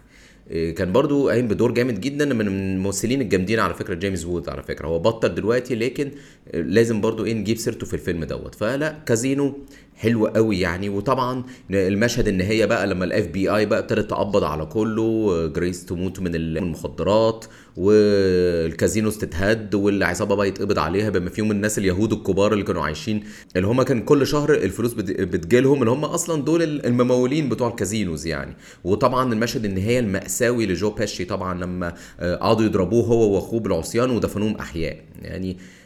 إيه، 0.52 0.76
كان 0.76 0.92
برضو 0.92 1.30
قايم 1.30 1.48
بدور 1.48 1.72
جامد 1.72 2.02
جدا 2.02 2.26
من 2.26 2.48
الممثلين 2.48 3.22
الجامدين 3.22 3.60
على 3.60 3.74
فكرة 3.74 3.94
جيمس 3.94 4.26
وودز 4.26 4.50
على 4.50 4.64
فكرة. 4.64 4.88
هو 4.88 5.00
بطل 5.00 5.36
دلوقتي 5.36 5.76
لكن 5.76 6.12
لازم 6.54 7.02
برضو 7.02 7.26
إيه؟ 7.26 7.34
نجيب 7.34 7.58
سيرته 7.58 7.86
في 7.86 7.94
الفيلم 7.94 8.24
دوت. 8.24 8.56
فلا 8.56 8.96
كازينو 9.06 9.58
حلو 9.96 10.28
قوي 10.28 10.60
يعني. 10.60 10.90
وطبعا 10.90 11.44
المشهد 11.72 12.28
النهايه 12.28 12.66
بقى 12.66 12.88
لما 12.88 13.06
ال 13.06 13.28
FBI 13.28 13.66
بقى 13.66 13.80
ابتدت 13.80 14.10
تقبض 14.10 14.44
على 14.44 14.66
كله 14.66 15.48
جينجر 15.48 15.86
تموت 15.86 16.20
من 16.20 16.36
المخدرات 16.36 17.46
والكازينوز 17.78 19.18
تتهد 19.18 19.76
والعصابة 19.76 20.36
بقى 20.36 20.48
يتقبض 20.48 20.80
عليها 20.80 21.10
بما 21.10 21.30
فيهم 21.30 21.52
الناس 21.52 21.78
اليهود 21.78 22.14
الكبار 22.14 22.54
اللي 22.54 22.64
كانوا 22.64 22.82
عايشين 22.84 23.24
اللي 23.56 23.68
هم 23.68 23.82
كان 23.82 24.02
كل 24.02 24.28
شهر 24.28 24.54
الفلوس 24.54 24.94
بتجيلهم 24.94 25.80
اللي 25.80 25.92
هم 25.92 26.06
أصلا 26.06 26.42
دول 26.42 26.62
الممولين 26.64 27.50
بتوع 27.50 27.68
الكازينوز 27.68 28.28
يعني. 28.28 28.56
وطبعا 28.84 29.34
المشهد 29.34 29.66
النهايه 29.66 30.00
المأساوي 30.00 30.66
لجو 30.66 30.90
باشي 30.90 31.26
طبعا 31.26 31.54
لما 31.64 31.94
قعدوا 32.20 32.66
يضربوه 32.66 33.06
هو 33.06 33.36
وأخوه 33.36 33.60
بالعصيان 33.60 34.10
ودفنوهم 34.10 34.56
أحياء 34.56 34.98
يعني. 35.22 35.52
آه، 35.52 35.85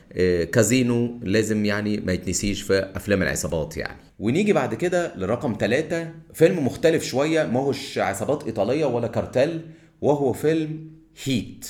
كازينو 0.52 1.20
لازم 1.24 1.66
يعني 1.66 1.98
ما 1.98 2.14
يتنسيش 2.14 2.62
في 2.62 2.92
أفلام 2.96 3.22
العصابات 3.22 3.78
يعني. 3.78 3.98
ونيجي 4.20 4.54
بعد 4.54 4.76
كده 4.76 5.16
لرقم 5.16 5.56
ثلاثة 5.60 6.12
فيلم 6.34 6.66
مختلف 6.66 7.04
شوية 7.04 7.44
ما 7.46 7.60
هوش 7.60 7.98
عصابات 7.98 8.44
إيطالية 8.44 8.86
ولا 8.86 9.08
كارتل 9.08 9.62
وهو 10.02 10.34
فيلم 10.34 10.92
Heat. 11.24 11.68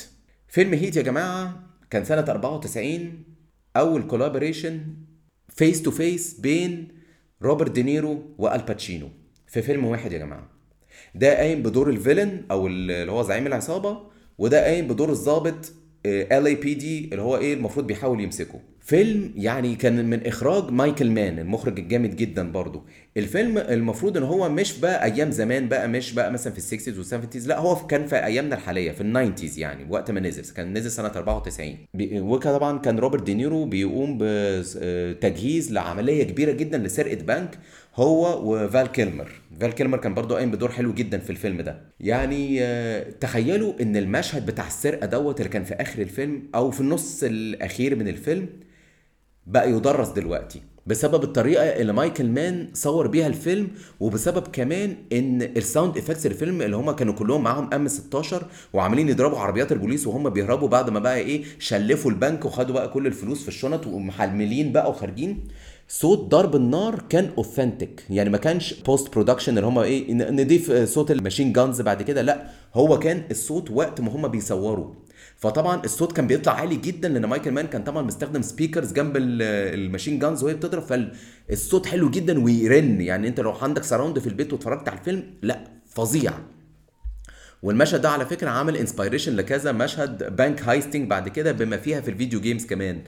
فيلم 0.48 0.74
Heat 0.74 0.96
يا 0.96 1.02
جماعة 1.02 1.62
كان 1.90 2.04
سنة 2.04 2.20
94 2.28 3.24
أول 3.76 4.02
collaboration 4.02 4.80
face 5.48 5.82
to 5.82 5.90
face 5.90 6.40
بين 6.40 6.88
روبرت 7.42 7.70
دينيرو 7.70 8.22
والباتشينو 8.38 9.08
في 9.46 9.62
فيلم 9.62 9.84
واحد 9.84 10.12
يا 10.12 10.18
جماعة. 10.18 10.48
ده 11.14 11.36
قايم 11.36 11.62
بدور 11.62 11.90
ال 11.90 11.96
villain 11.96 12.42
أو 12.50 12.66
اللي 12.66 13.12
هو 13.12 13.22
زعيم 13.22 13.46
العصابة 13.46 13.98
وده 14.38 14.64
قايم 14.64 14.88
بدور 14.88 15.10
الضابط 15.10 15.72
LAPD 16.06 17.04
اللي 17.12 17.22
هو 17.22 17.36
إيه 17.36 17.54
المفروض 17.54 17.86
بيحاول 17.86 18.20
يمسكه. 18.20 18.60
فيلم 18.80 19.32
يعني 19.36 19.74
كان 19.76 20.10
من 20.10 20.26
إخراج 20.26 20.70
مايكل 20.72 21.10
مان 21.10 21.38
المخرج 21.38 21.78
الجامد 21.78 22.16
جدا 22.16 22.52
برضو. 22.52 22.82
الفيلم 23.16 23.58
المفروض 23.58 24.16
إن 24.16 24.22
هو 24.22 24.48
مش 24.48 24.78
بقى 24.78 25.04
أيام 25.04 25.30
زمان 25.30 25.68
بقى 25.68 25.88
مش 25.88 26.12
بقى 26.12 26.32
مثلا 26.32 26.52
في 26.52 26.58
ال 26.58 26.63
sixties 26.63 26.98
وال 26.98 27.07
seventies 27.07 27.48
لا 27.48 27.58
هو 27.58 27.74
كان 27.86 28.06
في 28.06 28.16
أيامنا 28.16 28.54
الحالية 28.54 28.92
في 28.92 29.00
ال 29.00 29.06
nineties 29.06 29.58
يعني 29.58 29.86
وقت 29.90 30.10
ما 30.10 30.20
نزل. 30.20 30.54
كان 30.54 30.78
نزل 30.78 30.90
سنة 30.90 31.08
94 31.08 31.76
وطبعا 32.12 32.78
كان 32.78 32.98
روبرت 32.98 33.22
دينيرو 33.22 33.64
بيقوم 33.64 34.18
بتجهيز 34.20 35.72
لعملية 35.72 36.24
كبيرة 36.24 36.52
جدا 36.52 36.78
لسرقة 36.78 37.14
بنك. 37.24 37.58
هو 37.96 38.40
وفال 38.54 38.86
كيلمر. 38.86 39.30
فال 39.60 39.72
كيلمر 39.72 39.98
كان 39.98 40.14
برضو 40.14 40.34
قايم 40.34 40.50
بدور 40.50 40.70
حلو 40.72 40.92
جدا 40.94 41.18
في 41.18 41.30
الفيلم 41.30 41.60
ده. 41.60 41.82
يعني 42.00 42.62
آه، 42.62 43.10
تخيلوا 43.10 43.72
إن 43.82 43.96
المشهد 43.96 44.46
بتاع 44.46 44.66
السرقة 44.66 45.06
دوت 45.06 45.40
اللي 45.40 45.48
كان 45.50 45.64
في 45.64 45.74
آخر 45.74 46.02
الفيلم 46.02 46.42
أو 46.54 46.70
في 46.70 46.80
النص 46.80 47.22
الأخير 47.22 47.96
من 47.96 48.08
الفيلم 48.08 48.48
بقى 49.46 49.70
يدرس 49.72 50.08
دلوقتي 50.08 50.62
بسبب 50.86 51.22
الطريقة 51.24 51.62
اللي 51.64 51.92
مايكل 51.92 52.28
مان 52.28 52.68
صور 52.74 53.06
بيها 53.06 53.26
الفيلم 53.26 53.68
وبسبب 54.00 54.46
كمان 54.52 54.96
إن 55.12 55.42
ال 55.42 55.51
sound 55.51 55.96
effects 55.98 56.26
الفيلم 56.26 56.62
اللي 56.62 56.76
هم 56.76 56.90
كانوا 56.90 57.14
كلهم 57.14 57.42
معاهم 57.42 57.74
M16 57.74 58.46
وعاملين 58.72 59.08
يضربوا 59.08 59.38
عربيات 59.38 59.72
البوليس 59.72 60.06
وهم 60.06 60.30
بيهربوا 60.30 60.68
بعد 60.68 60.90
ما 60.90 60.98
بقى 60.98 61.18
إيه 61.18 61.44
شلفوا 61.58 62.10
البنك 62.10 62.44
وخدوا 62.44 62.74
بقى 62.74 62.88
كل 62.88 63.06
الفلوس 63.06 63.42
في 63.42 63.48
الشنط 63.48 63.86
ومحملين 63.86 64.72
بقى 64.72 64.90
وخارجين. 64.90 65.44
صوت 65.92 66.18
ضرب 66.18 66.56
النار 66.56 67.02
كان 67.08 67.30
authentic 67.38 68.04
يعني 68.10 68.30
ما 68.30 68.38
كانش 68.38 68.74
post 68.74 69.12
production 69.12 69.58
اللي 69.58 69.66
هم 69.68 69.78
إيه 69.78 70.12
نضيف 70.12 70.72
صوت 70.72 71.10
ال 71.10 71.15
machine 71.15 71.52
guns 71.52 71.80
بعد 71.80 72.02
كده 72.02 72.22
لا. 72.22 72.50
هو 72.74 72.98
كان 72.98 73.22
الصوت 73.30 73.70
وقت 73.70 74.00
ما 74.00 74.12
هم 74.12 74.28
بيصوروا 74.28 74.94
فطبعا 75.36 75.84
الصوت 75.84 76.12
كان 76.12 76.26
بيطلع 76.26 76.52
عالي 76.52 76.76
جدا 76.76 77.08
لأن 77.08 77.24
مايكل 77.24 77.50
مان 77.50 77.66
كان 77.66 77.84
طبعا 77.84 78.02
مستخدم 78.02 78.42
speakers 78.42 78.92
جنب 78.92 79.12
ال 79.16 79.29
machine 79.29 80.18
guns 80.18 80.42
وهي 80.44 80.54
بتضرب. 80.54 80.82
فالصوت 81.48 81.86
حلو 81.86 82.10
جدا 82.10 82.44
ويرن. 82.44 83.00
يعني 83.00 83.28
أنت 83.28 83.40
لو 83.40 83.50
عندك 83.52 83.84
surround 83.84 84.18
في 84.18 84.26
البيت 84.26 84.52
واتفرجت 84.52 84.88
على 84.88 84.98
الفيلم 84.98 85.34
لا 85.42 85.64
فظيع. 85.86 86.32
والمشهد 87.62 88.00
ده 88.00 88.08
على 88.10 88.26
فكرة 88.26 88.50
عامل 88.50 88.76
inspiration 88.76 89.36
لكذا 89.36 89.72
مشهد 89.72 90.36
bank 90.36 90.62
heisting 90.62 91.10
بعد 91.10 91.28
كده 91.28 91.52
بما 91.52 91.76
فيها 91.76 92.00
في 92.00 92.10
ال 92.10 92.15
video 92.15 92.40
games 92.40 92.66
كمان. 92.66 93.02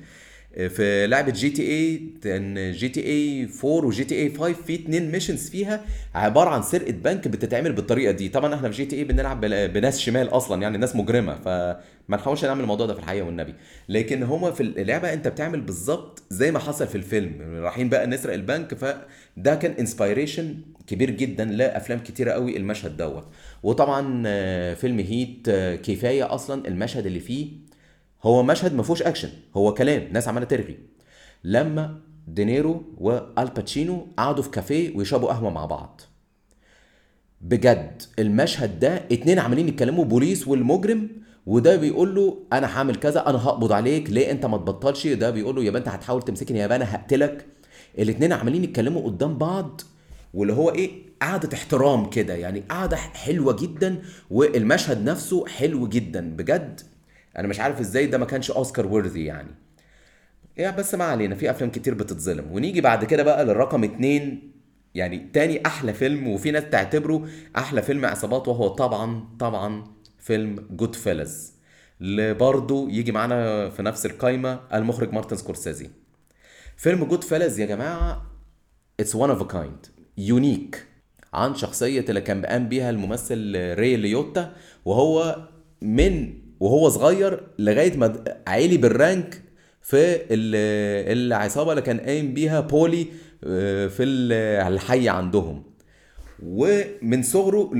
في 0.52 1.06
لعبة 1.06 1.32
جي 1.32 1.50
تي 1.50 1.62
اي 1.62 2.02
كان 2.22 2.72
جي 2.72 2.88
تي 2.88 3.00
اي 3.06 3.48
4 3.64 3.86
وجي 3.86 4.04
تي 4.04 4.14
اي 4.22 4.30
5 4.30 4.52
في 4.52 4.74
اتنين 4.74 5.10
missions 5.12 5.48
فيها 5.50 5.84
عبارة 6.14 6.50
عن 6.50 6.62
سرقة 6.62 6.90
بنك 6.92 7.28
بتتعمل 7.28 7.72
بالطريقة 7.72 8.12
دي. 8.12 8.28
طبعا 8.28 8.54
إحنا 8.54 8.70
في 8.70 8.76
GTA 8.76 9.04
بنلعب 9.04 9.40
بناس 9.44 10.00
شمال 10.00 10.28
أصلا 10.28 10.62
يعني 10.62 10.78
ناس 10.78 10.96
مجرمة 10.96 11.34
فما 11.44 11.76
نحاولش 12.16 12.44
نعمل 12.44 12.60
الموضوع 12.60 12.86
ده 12.86 12.94
في 12.94 13.00
الحقيقة 13.00 13.26
والنبي. 13.26 13.54
لكن 13.88 14.22
هما 14.22 14.50
في 14.50 14.60
اللعبة 14.62 15.12
أنت 15.12 15.28
بتعمل 15.28 15.60
بالظبط 15.60 16.22
زي 16.30 16.50
ما 16.50 16.58
حصل 16.58 16.86
في 16.86 16.94
الفيلم. 16.94 17.32
رايحين 17.62 17.88
بقى 17.88 18.06
نسرق 18.06 18.34
البنك 18.34 18.74
فده 18.74 19.54
كان 19.54 19.72
inspiration 19.72 20.54
كبير 20.86 21.10
جدا 21.10 21.44
لأفلام 21.44 21.98
كتيرة 21.98 22.30
قوي 22.32 22.56
المشهد 22.56 22.96
دوت. 22.96 23.24
وطبعا 23.62 24.22
آه، 24.26 24.74
فيلم 24.74 24.98
Heat 24.98 25.46
آه، 25.48 25.76
كفاية 25.76 26.34
أصلا 26.34 26.68
المشهد 26.68 27.06
اللي 27.06 27.20
فيه 27.20 27.61
هو 28.22 28.42
مشهد 28.42 28.74
ما 28.74 28.82
فيهوش 28.82 29.02
اكشن 29.02 29.28
هو 29.56 29.74
كلام 29.74 30.08
ناس 30.12 30.28
عمالة 30.28 30.46
ترغي. 30.46 30.78
لما 31.44 32.00
دينيرو 32.26 32.82
والباتشينو 32.98 34.06
قعدوا 34.18 34.42
في 34.42 34.50
كافيه 34.50 34.96
ويشربوا 34.96 35.28
قهوة 35.28 35.50
مع 35.50 35.66
بعض. 35.66 36.00
بجد 37.40 38.02
المشهد 38.18 38.80
ده 38.80 38.94
اتنين 38.94 39.38
عمالين 39.38 39.68
يتكلموا 39.68 40.04
بوليس 40.04 40.48
والمجرم 40.48 41.08
وده 41.46 41.76
بيقول 41.76 42.14
له 42.14 42.38
أنا 42.52 42.66
هعمل 42.78 42.96
كذا 42.96 43.26
أنا 43.30 43.38
هقبض 43.48 43.72
عليك 43.72 44.10
ليه 44.10 44.30
أنت 44.30 44.46
ما 44.46 44.56
تبطلش؟ 44.56 45.06
ده 45.06 45.30
بيقول 45.30 45.56
له 45.56 45.64
يا 45.64 45.78
انت 45.78 45.88
هتحاول 45.88 46.22
تمسكني 46.22 46.58
يا 46.58 46.76
أنا 46.76 46.94
هقتلك. 46.94 47.46
الاتنين 47.98 48.32
عمالين 48.32 48.64
يتكلموا 48.64 49.02
قدام 49.02 49.38
بعض 49.38 49.80
واللي 50.34 50.52
هو 50.52 50.70
إيه؟ 50.70 50.90
قعدة 51.22 51.48
احترام 51.54 52.10
كده 52.10 52.34
يعني 52.34 52.60
قعدة 52.70 52.96
حلوة 52.96 53.56
جدا 53.56 54.02
والمشهد 54.30 55.04
نفسه 55.04 55.46
حلو 55.46 55.88
جدا 55.88 56.36
بجد. 56.36 56.80
أنا 57.38 57.48
مش 57.48 57.60
عارف 57.60 57.80
إزاي 57.80 58.06
ده 58.06 58.18
ما 58.18 58.24
كانش 58.26 58.50
Oscar 58.50 58.86
worthy 58.86 59.24
يعني. 59.24 59.50
يا 60.58 60.70
بس 60.70 60.94
ما 60.94 61.04
علينا 61.04 61.34
في 61.34 61.50
أفلام 61.50 61.70
كتير 61.70 61.94
بتتظلم. 61.94 62.52
ونيجي 62.52 62.80
بعد 62.80 63.04
كده 63.04 63.22
بقى 63.22 63.44
للرقم 63.44 63.84
اتنين 63.84 64.52
يعني 64.94 65.30
تاني 65.32 65.66
أحلى 65.66 65.92
فيلم 65.92 66.28
وفي 66.28 66.50
ناس 66.50 66.64
تعتبره 66.70 67.28
أحلى 67.56 67.82
فيلم 67.82 68.04
عصابات 68.06 68.48
وهو 68.48 68.68
طبعا 68.68 69.28
طبعا 69.38 69.84
فيلم 70.18 70.66
Goodfellas 70.70 71.52
اللي 72.00 72.34
برضه 72.34 72.90
يجي 72.90 73.12
معانا 73.12 73.68
في 73.70 73.82
نفس 73.82 74.06
القايمة 74.06 74.60
المخرج 74.74 75.12
مارتن 75.12 75.36
سكورسيزي. 75.36 75.90
فيلم 76.76 77.04
Goodfellas 77.04 77.60
يا 77.60 77.66
جماعة 77.66 78.26
it's 79.00 79.14
one 79.14 79.30
of 79.30 79.42
a 79.42 79.44
kind 79.44 79.86
unique 80.18 80.86
عن 81.34 81.54
شخصية 81.54 82.04
اللي 82.08 82.20
كان 82.20 82.46
قام 82.46 82.68
بيها 82.68 82.90
الممثل 82.90 83.52
ري 83.78 83.96
ليوتا 83.96 84.52
وهو 84.84 85.48
من 85.82 86.41
وهو 86.62 86.88
صغير 86.88 87.40
لغاية 87.58 87.96
ما 87.96 88.24
علي 88.46 88.76
بال 88.76 88.98
rank 88.98 89.42
في 89.82 90.18
العصابة 91.12 91.70
اللي 91.70 91.82
كان 91.82 92.00
قايم 92.00 92.34
بيها 92.34 92.60
بولي 92.60 93.06
آه، 93.44 93.86
في 93.86 94.02
الحي 94.02 95.08
عندهم. 95.08 95.62
ومن 96.42 97.22
صغره 97.22 97.70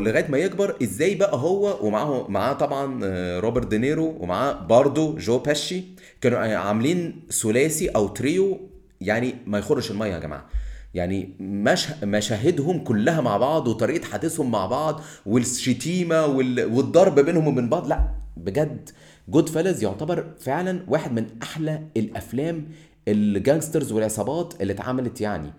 لغايه 0.00 0.26
ما 0.28 0.38
يكبر 0.38 0.76
إزاي 0.82 1.14
بقى 1.14 1.36
هو 1.36 1.86
ومعاه 1.86 2.26
معاه 2.28 2.52
طبعا 2.52 3.00
آه، 3.04 3.40
روبرت 3.40 3.66
دينيرو 3.66 4.16
ومعاه 4.20 4.66
برضه 4.66 5.18
جو 5.18 5.38
باشي 5.38 5.84
كانوا 6.20 6.38
عاملين 6.38 7.26
ثلاثي 7.42 7.88
أو 7.88 8.08
تريو 8.08 8.60
يعني 9.00 9.34
ما 9.46 9.58
يخرش 9.58 9.90
المية 9.90 10.12
يا 10.12 10.18
جماعة. 10.18 10.46
يعني 10.94 11.36
مش... 11.40 11.88
مشاهدهم 12.02 12.84
كلها 12.84 13.20
مع 13.20 13.36
بعض 13.36 13.68
وطريقة 13.68 14.04
حديثهم 14.04 14.50
مع 14.50 14.66
بعض 14.66 15.00
والشتيمة 15.26 16.26
وال... 16.26 16.64
والضرب 16.74 17.20
بينهم 17.20 17.48
وبين 17.48 17.68
بعض 17.68 17.88
لا. 17.88 18.25
بجد 18.36 18.90
Goodfellas 19.28 19.82
يعتبر 19.82 20.34
فعلا 20.38 20.84
واحد 20.88 21.12
من 21.12 21.26
أحلى 21.42 21.82
الأفلام 21.96 22.68
ال 23.08 23.16
gangsters 23.16 23.92
والعصابات 23.92 24.60
اللي 24.60 24.72
اتعملت 24.72 25.20
يعني. 25.20 25.52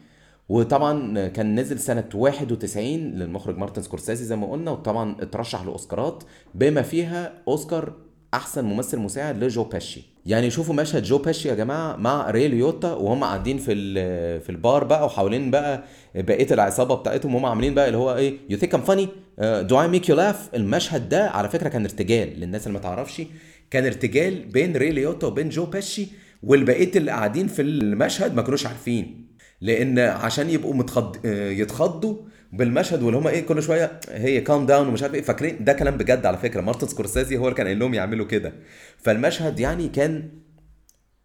وطبعا 0.49 1.27
كان 1.27 1.59
نزل 1.59 1.79
سنة 1.79 2.09
91 2.13 2.83
للمخرج 2.85 3.57
مارتن 3.57 3.81
سكورسيزي 3.81 4.25
زي 4.25 4.35
ما 4.35 4.51
قلنا 4.51 4.71
وطبعا 4.71 5.15
اترشح 5.19 5.63
لأوسكارات 5.65 6.23
بما 6.55 6.81
فيها 6.81 7.33
أوسكار 7.47 7.93
أحسن 8.33 8.65
ممثل 8.65 8.97
مساعد 8.97 9.43
لجو 9.43 9.63
باشي. 9.63 10.01
يعني 10.25 10.49
شوفوا 10.49 10.75
مشهد 10.75 11.03
جو 11.03 11.17
باشي 11.17 11.47
يا 11.49 11.55
جماعة 11.55 11.95
مع 11.95 12.31
ري 12.31 12.47
ليوتا 12.47 12.93
وهم 12.93 13.23
قاعدين 13.23 13.57
في 13.57 13.73
في 14.39 14.49
البار 14.49 14.83
بقى 14.83 15.05
وحوالين 15.05 15.51
بقى 15.51 15.83
بقية 16.15 16.47
العصابة 16.53 16.95
بتاعتهم 16.95 17.35
وهم 17.35 17.45
عاملين 17.45 17.73
بقى 17.73 17.87
اللي 17.87 17.97
هو 17.97 18.15
إيه 18.15 18.37
you 18.49 18.57
think 18.57 18.75
I'm 18.75 18.81
funny 18.81 19.07
do 19.39 19.81
I 19.81 19.87
make 19.87 20.09
you 20.09 20.15
laugh 20.15 20.49
المشهد 20.55 21.09
ده 21.09 21.29
على 21.29 21.49
فكرة 21.49 21.69
كان 21.69 21.83
ارتجال 21.83 22.39
للناس 22.39 22.67
اللي 22.67 22.77
ما 22.77 22.83
تعرفش 22.83 23.21
كان 23.71 23.85
ارتجال 23.85 24.45
بين 24.45 24.77
ري 24.77 24.91
ليوتا 24.91 25.27
وبين 25.27 25.49
جو 25.49 25.65
باشي 25.65 26.07
والبقية 26.43 26.91
اللي 26.95 27.11
قاعدين 27.11 27.47
في 27.47 27.61
المشهد 27.61 28.35
ما 28.35 28.41
كانوش 28.41 28.65
عارفين 28.65 29.27
لأن 29.61 29.99
عشان 29.99 30.49
يبقوا 30.49 30.73
متخض... 30.73 31.15
آه، 31.25 31.49
يتخضوا 31.49 32.15
بالمشهد 32.53 33.03
واللي 33.03 33.19
هم 33.19 33.27
إيه 33.27 33.45
كل 33.45 33.63
شوية 33.63 33.99
هي 34.11 34.41
calm 34.41 34.65
down 34.65 34.87
ومش 34.87 35.03
عارف 35.03 35.13
إيه 35.15 35.21
فاكرين؟ 35.21 35.63
ده 35.63 35.73
كلام 35.73 35.97
بجد 35.97 36.25
على 36.25 36.37
فكرة. 36.37 36.61
مارتن 36.61 36.87
سكورسيزي 36.87 37.37
هو 37.37 37.43
اللي 37.45 37.55
كان 37.55 37.65
قايل 37.65 37.79
لهم 37.79 37.93
يعملوا 37.93 38.25
كده. 38.25 38.53
فالمشهد 38.97 39.59
يعني 39.59 39.87
كان 39.87 40.29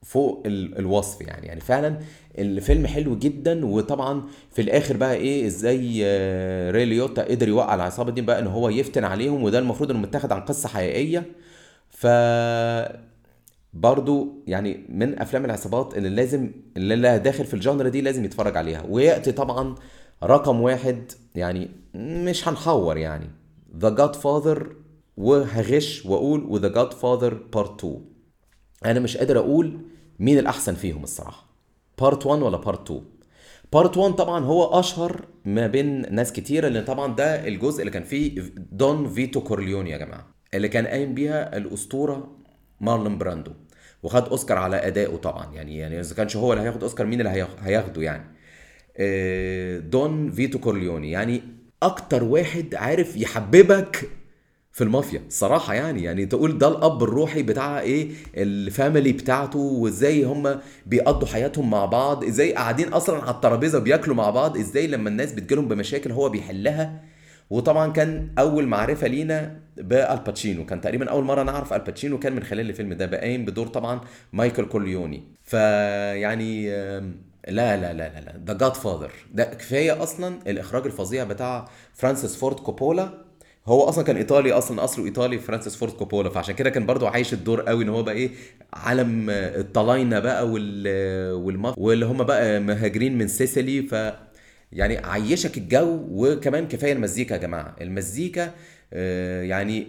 فوق 0.03 0.43
ال- 0.47 0.79
الوصف 0.79 1.21
يعني. 1.21 1.47
يعني 1.47 1.61
فعلا 1.61 1.99
الفيلم 2.39 2.87
حلو 2.87 3.19
جدا 3.19 3.67
وطبعا 3.67 4.23
في 4.53 4.63
الآخر 4.63 4.97
بقى 4.97 5.15
إيه 5.15 5.47
إزاي 5.47 6.01
آه، 6.05 6.71
ري 6.71 6.85
ليوتا 6.85 7.23
قدر 7.25 7.49
يوقع 7.49 7.75
العصابه 7.75 8.11
دي 8.11 8.21
بقى 8.21 8.39
إن 8.39 8.47
هو 8.47 8.69
يفتن 8.69 9.05
عليهم 9.05 9.43
وده 9.43 9.59
المفروض 9.59 9.91
إنه 9.91 9.99
متاخد 10.01 10.33
عن 10.33 10.41
قصة 10.41 10.69
حقيقية. 10.69 11.27
ف 11.91 12.07
برضو 13.75 14.43
يعني 14.47 14.85
من 14.89 15.19
أفلام 15.19 15.45
العصابات 15.45 15.97
اللي 15.97 16.09
لازم 16.09 16.51
اللي 16.77 16.95
اللي 16.95 17.19
داخل 17.19 17.45
في 17.45 17.55
ال 17.55 17.60
genre 17.60 17.89
دي 17.89 18.01
لازم 18.01 18.25
يتفرج 18.25 18.57
عليها. 18.57 18.83
ويأتي 18.89 19.33
طبعا 19.33 19.75
رقم 20.23 20.61
واحد 20.61 21.13
يعني 21.35 21.71
مش 21.95 22.49
هنحور 22.49 22.97
يعني. 22.97 23.31
The 23.77 23.91
Godfather 23.91 24.77
وهغش 25.17 26.07
وأقول 26.07 26.45
و 26.45 26.69
The 26.69 26.93
Godfather 26.93 27.35
Part 27.35 27.79
2 27.85 28.01
أنا 28.85 29.01
مش 29.01 29.17
قادر 29.17 29.39
أقول 29.39 29.81
مين 30.19 30.39
الأحسن 30.39 30.75
فيهم 30.75 31.03
الصراحة. 31.03 31.47
Part 32.01 32.27
1 32.27 32.43
ولا 32.43 32.57
Part 32.57 32.91
2 32.91 33.03
Part 33.73 33.97
1 33.97 34.15
طبعا 34.15 34.45
هو 34.45 34.81
أشهر 34.81 35.25
ما 35.45 35.67
بين 35.67 36.15
ناس 36.15 36.33
كتيرة 36.33 36.69
لأن 36.69 36.85
طبعا 36.85 37.15
ده 37.15 37.49
الجزء 37.49 37.81
اللي 37.81 37.91
كان 37.91 38.05
فيه 38.05 38.43
دون 38.73 39.09
فيتو 39.09 39.41
كورليوني 39.41 39.91
يا 39.91 39.99
جماعة 39.99 40.27
اللي 40.55 40.69
كان 40.69 40.87
قايم 40.87 41.15
بيها 41.15 41.57
الأسطورة 41.57 42.37
مارلون 42.81 43.19
براندو 43.19 43.53
وخد 44.03 44.29
أوسكار 44.29 44.59
على 44.59 44.87
ادائه 44.87 45.17
طبعا. 45.17 45.55
يعني 45.55 45.77
يعني 45.77 46.01
إذا 46.01 46.15
كانش 46.15 46.37
هو 46.37 46.53
اللي 46.53 46.65
هياخد 46.65 46.83
أوسكار 46.83 47.07
مين 47.07 47.21
اللي 47.21 47.31
هياخ- 47.31 47.63
هياخده 47.63 48.03
يعني؟ 48.03 48.25
دون 49.91 50.31
فيتو 50.31 50.59
كورليوني. 50.59 51.11
يعني 51.11 51.43
أكتر 51.83 52.25
واحد 52.25 52.75
عارف 52.75 53.17
يحببك 53.17 54.09
في 54.73 54.85
المافيا 54.85 55.23
الصراحة 55.29 55.75
يعني. 55.75 56.03
يعني 56.03 56.27
تقول 56.27 56.59
ده 56.59 56.69
الأب 56.69 57.03
الروحي 57.03 57.43
بتاع 57.43 57.81
إيه 57.81 58.11
ال 58.37 58.48
family 58.48 59.13
بتاعته 59.13 59.59
وإزاي 59.59 60.25
هم 60.25 60.59
بيقضوا 60.87 61.29
حياتهم 61.29 61.71
مع 61.71 61.85
بعض 61.85 62.25
إزاي 62.25 62.53
قاعدين 62.53 62.89
أصلا 62.89 63.23
على 63.23 63.35
الترابيزة 63.35 63.79
بياكلوا 63.79 64.17
مع 64.17 64.31
بعض 64.31 64.57
إزاي 64.59 64.87
لما 64.87 65.09
الناس 65.09 65.33
بتجيلهم 65.33 65.69
بمشاكل 65.69 66.13
هو 66.13 66.29
بيحلها. 66.29 67.03
وطبعا 67.51 67.93
كان 67.93 68.29
أول 68.39 68.67
معرفة 68.67 69.07
لينا 69.07 69.57
بالباتشينو 69.77 70.67
كان 70.67 70.81
تقريبا 70.81 71.11
أول 71.11 71.25
مرة 71.25 71.43
نعرف 71.43 71.73
الباتشينو 71.73 72.19
كان 72.19 72.33
من 72.33 72.43
خلال 72.43 72.71
الفيلم 72.71 72.93
ده 72.93 73.07
بقايم 73.07 73.45
بدور 73.45 73.67
طبعا 73.67 74.01
مايكل 74.33 74.65
كورليوني. 74.65 75.23
فيعني 75.43 76.71
لا 77.49 77.77
لا 77.77 77.93
لا 77.93 78.21
لا 78.21 78.37
The 78.37 78.53
Godfather 78.55 79.13
ده 79.35 79.45
كفاية 79.45 80.03
أصلا 80.03 80.39
الإخراج 80.47 80.87
الفظيع 80.87 81.25
بتاع 81.25 81.69
فرانسيس 81.95 82.37
فورد 82.37 82.61
كوبولا. 82.61 83.25
هو 83.67 83.83
أصلا 83.83 84.05
كان 84.05 84.17
إيطالي 84.17 84.53
أصلا 84.53 84.85
أصله 84.85 85.05
إيطالي 85.05 85.39
فرانسيس 85.39 85.77
فورد 85.77 85.93
كوبولا. 85.93 86.31
فعشان 86.31 86.55
كده 86.55 86.71
كان 86.71 86.87
برضو 86.87 87.07
عايش 87.07 87.33
الدور 87.33 87.61
قوي 87.63 87.85
إن 87.85 87.89
هو 87.89 88.03
بقى 88.03 88.15
إيه 88.15 88.31
عالم 88.73 89.27
الطلاينة 89.31 90.19
بقى 90.21 90.49
وال 90.49 91.33
والماف 91.35 91.75
واللي 91.79 92.07
هم 92.07 92.25
بقى 92.25 92.61
مهاجرين 92.61 93.19
من 93.19 93.29
سيسيلي. 93.29 93.83
ف 93.83 93.95
يعني 94.73 94.99
عيشك 94.99 95.59
الجو 95.59 96.01
وكمان 96.11 96.69
كفاية 96.69 96.93
المزيكا 96.93 97.35
يا 97.35 97.39
جماعة. 97.41 97.77
المزيكا 97.81 98.51
آه، 98.93 99.43
يعني 99.43 99.87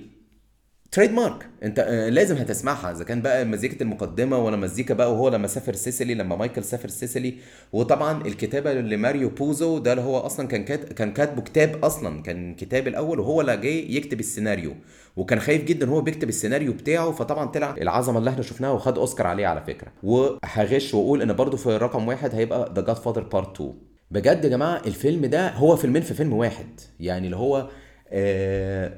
trademark 0.93 1.49
انت 1.63 1.79
آه، 1.79 2.09
لازم 2.09 2.35
هتسمعها. 2.37 2.91
إذا 2.91 3.03
كان 3.03 3.21
بقى 3.21 3.45
مزيكة 3.45 3.83
المقدمة 3.83 4.37
ولا 4.37 4.57
مزيكا 4.57 4.93
بقى 4.93 5.13
وهو 5.13 5.29
لما 5.29 5.47
سافر 5.47 5.73
سيسيلي 5.73 6.13
لما 6.15 6.35
مايكل 6.35 6.63
سافر 6.63 6.87
سيسيلي 6.89 7.33
وطبعا 7.73 8.25
الكتابة 8.27 8.73
لماريو 8.73 9.29
بوزو 9.29 9.77
ده 9.79 9.91
اللي 9.91 10.03
هو 10.03 10.17
أصلا 10.19 10.47
كان 10.47 10.65
كات 10.65 10.93
كان 10.93 11.13
كاتبه 11.13 11.41
كتاب 11.41 11.85
أصلا 11.85 12.21
كان 12.21 12.55
كتاب 12.55 12.87
الأول 12.87 13.19
وهو 13.19 13.41
اللي 13.41 13.57
جاي 13.57 13.95
يكتب 13.95 14.19
السيناريو. 14.19 14.73
وكان 15.15 15.39
خايف 15.39 15.63
جدا 15.63 15.89
هو 15.89 16.01
بيكتب 16.01 16.29
السيناريو 16.29 16.73
بتاعه 16.73 17.11
فطبعا 17.11 17.45
طلع 17.45 17.75
العظمة 17.81 18.19
اللي 18.19 18.29
إحنا 18.29 18.41
شفناها 18.43 18.71
وخد 18.71 18.97
أوسكار 18.97 19.27
عليه 19.27 19.47
على 19.47 19.61
فكرة. 19.67 19.91
وهغش 20.03 20.93
وأقول 20.93 21.21
إن 21.21 21.33
برضو 21.33 21.57
في 21.57 21.77
رقم 21.77 22.07
واحد 22.07 22.35
هيبقى 22.35 22.73
The 22.75 22.81
Godfather 22.81 23.23
Part 23.23 23.55
2 23.55 23.73
بجد 24.11 24.43
يا 24.45 24.49
جماعة 24.49 24.81
الفيلم 24.85 25.25
ده 25.25 25.49
هو 25.53 25.75
فيلمين 25.75 26.01
في 26.01 26.13
فيلم 26.13 26.33
واحد. 26.33 26.79
يعني 26.99 27.25
اللي 27.25 27.37
هو 27.37 27.69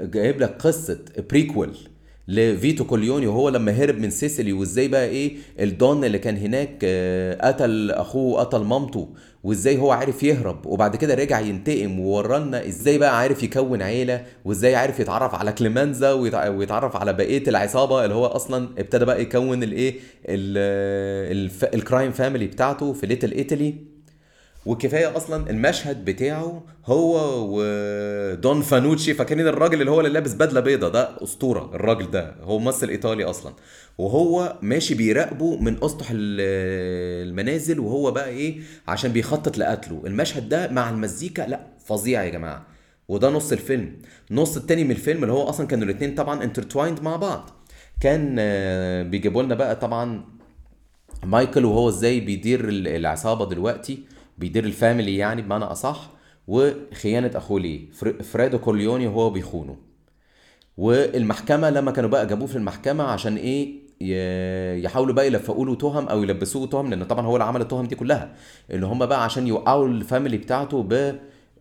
جايب 0.06 0.40
لك 0.42 0.56
قصة 0.60 1.00
prequel 1.30 1.70
لفيتو 2.28 2.84
كورليوني 2.86 3.28
وهو 3.28 3.50
لما 3.50 3.72
هرب 3.72 3.98
من 3.98 4.10
سيسيلي 4.10 4.54
وإزاي 4.54 4.88
بقى 4.88 5.06
إيه 5.06 5.36
الدون 5.60 6.04
اللي 6.06 6.20
كان 6.20 6.38
هناك 6.38 6.70
آه، 6.84 7.48
قتل 7.48 7.92
أخوه 7.92 8.34
وقتل 8.34 8.60
مامته 8.64 9.10
وإزاي 9.44 9.78
هو 9.78 9.92
عارف 9.92 10.24
يهرب 10.24 10.66
وبعد 10.66 10.96
كده 10.96 11.14
رجع 11.14 11.40
ينتقم 11.40 12.00
وورانا 12.00 12.68
إزاي 12.68 12.98
بقى 12.98 13.20
عارف 13.20 13.44
يكون 13.44 13.82
عيلة 13.82 14.26
وإزاي 14.46 14.76
عارف 14.76 15.00
يتعرف 15.00 15.36
على 15.36 15.52
كليمانزا 15.52 16.12
ويتع- 16.14 16.48
ويتعرف 16.50 16.96
على 16.96 17.14
بقية 17.14 17.44
العصابة 17.48 18.04
اللي 18.04 18.16
هو 18.16 18.26
أصلا 18.26 18.70
ابتدى 18.78 19.06
بقى 19.06 19.22
يكون 19.22 19.64
الإيه 19.64 19.94
ال 21.74 21.80
crime 21.80 22.12
family 22.12 22.48
بتاعته 22.48 22.94
في 22.94 23.08
ليتل 23.08 23.32
ايطالي 23.32 23.76
وكفاية 24.66 25.18
أصلا 25.18 25.50
المشهد 25.50 26.06
بتاعه 26.06 26.64
هو 26.86 27.18
ودون 27.50 28.62
فانوتشي 28.62 29.14
فاكرين 29.14 29.48
الراجل 29.48 29.80
اللي 29.82 29.92
هو 29.92 30.00
اللي 30.00 30.12
لابس 30.12 30.34
بدلة 30.34 30.60
بيضة؟ 30.60 30.90
ده 30.90 31.24
أسطورة 31.24 31.72
الراجل 31.76 32.12
ده 32.12 32.36
هو 32.42 32.60
ممثل 32.60 32.90
إيطالي 32.90 33.24
أصلا. 33.24 33.54
وهو 33.98 34.58
ماشي 34.62 34.96
بيراقبه 34.96 35.58
من 35.58 35.84
أسطح 35.84 36.08
ال- 36.12 37.28
المنازل 37.30 37.80
وهو 37.80 38.12
بقى 38.12 38.30
إيه؟ 38.30 38.60
عشان 38.88 39.12
بيخطط 39.12 39.58
لقتله. 39.58 40.02
المشهد 40.06 40.50
ده 40.50 40.68
مع 40.72 40.90
المزيكا 40.90 41.42
لا 41.42 41.68
فظيع 41.86 42.24
يا 42.24 42.30
جماعة. 42.30 42.66
وده 43.08 43.30
نص 43.30 43.52
الفيلم. 43.52 43.94
نص 44.32 44.58
التاني 44.58 44.84
من 44.84 44.92
الفيلم 44.92 45.22
اللي 45.24 45.34
هو 45.34 45.44
أصلا 45.50 45.68
كانوا 45.68 45.86
الاتنين 45.86 46.16
طبعا 46.16 46.44
intertwined 46.44 47.02
مع 47.02 47.16
بعض. 47.16 47.50
كان 48.02 48.36
آه، 48.40 49.04
بيجيبوا 49.04 49.44
لنا 49.44 49.56
بقى 49.56 49.76
طبعا 49.76 50.26
مايكل 51.24 51.66
وهو 51.66 51.90
إزاي 51.90 52.20
بيدير 52.20 52.70
ال- 52.70 52.88
العصابة 52.88 53.46
دلوقتي. 53.50 54.15
بيدير 54.38 54.64
ال 54.66 54.73
family 54.73 55.18
يعني 55.18 55.42
بمعنى 55.42 55.64
أصح 55.64 56.12
وخيانة 56.48 57.32
أخوه 57.36 57.60
ليه 57.60 57.92
فر- 57.92 58.24
فريدو 58.24 58.58
كورليوني 58.60 59.08
وهو 59.08 59.30
بيخونه. 59.30 59.78
والمحكمة 60.78 61.70
لما 61.70 61.92
كانوا 61.92 62.10
بقى 62.10 62.28
جابوه 62.28 62.48
في 62.48 62.56
المحكمة 62.56 63.04
عشان 63.04 63.36
إيه 63.38 63.86
يحاولوا 64.84 65.16
بقى 65.16 65.28
يلفقوا 65.28 65.66
له 65.66 65.76
تهم 65.76 66.08
أو 66.08 66.24
يلبسوه 66.24 66.68
تهم 66.68 66.90
لأن 66.90 67.04
طبعا 67.04 67.26
هو 67.26 67.36
اللي 67.36 67.44
عمل 67.44 67.62
التهم 67.62 67.86
دي 67.86 67.96
كلها. 67.96 68.36
إن 68.74 68.84
هم 68.84 69.06
بقى 69.06 69.24
عشان 69.24 69.48
يوقعوا 69.48 69.88
ال 69.88 69.95
family 69.95 70.38
بتاعته 70.38 70.84
ب 70.84 71.16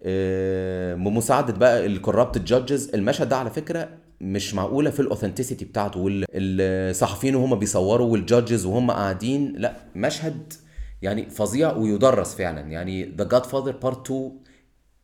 آه، 0.07 0.95
بمساعده 0.95 1.53
بقى 1.53 1.87
ال 1.87 1.93
corrupt 1.93 2.39
judges 2.39 2.91
المشهد 2.95 3.29
ده 3.29 3.37
على 3.37 3.51
فكرة 3.51 3.89
مش 4.21 4.55
معقولة 4.55 4.91
في 4.91 5.01
ال 5.01 5.06
authenticity 5.06 5.65
بتاعته 5.65 6.01
والصحفيين 6.01 7.35
وهم 7.35 7.59
بيصوروا 7.59 8.07
وال 8.13 8.26
judges 8.26 8.67
وهم 8.67 8.91
قاعدين 8.91 9.53
لا 9.57 9.77
مشهد 9.97 10.53
يعني 11.05 11.31
فظيع 11.31 11.73
ويدرس 11.73 12.35
فعلا. 12.35 12.61
يعني 12.61 13.05
The 13.05 13.25
Godfather 13.25 13.73
Part 13.73 14.11
2 14.11 14.31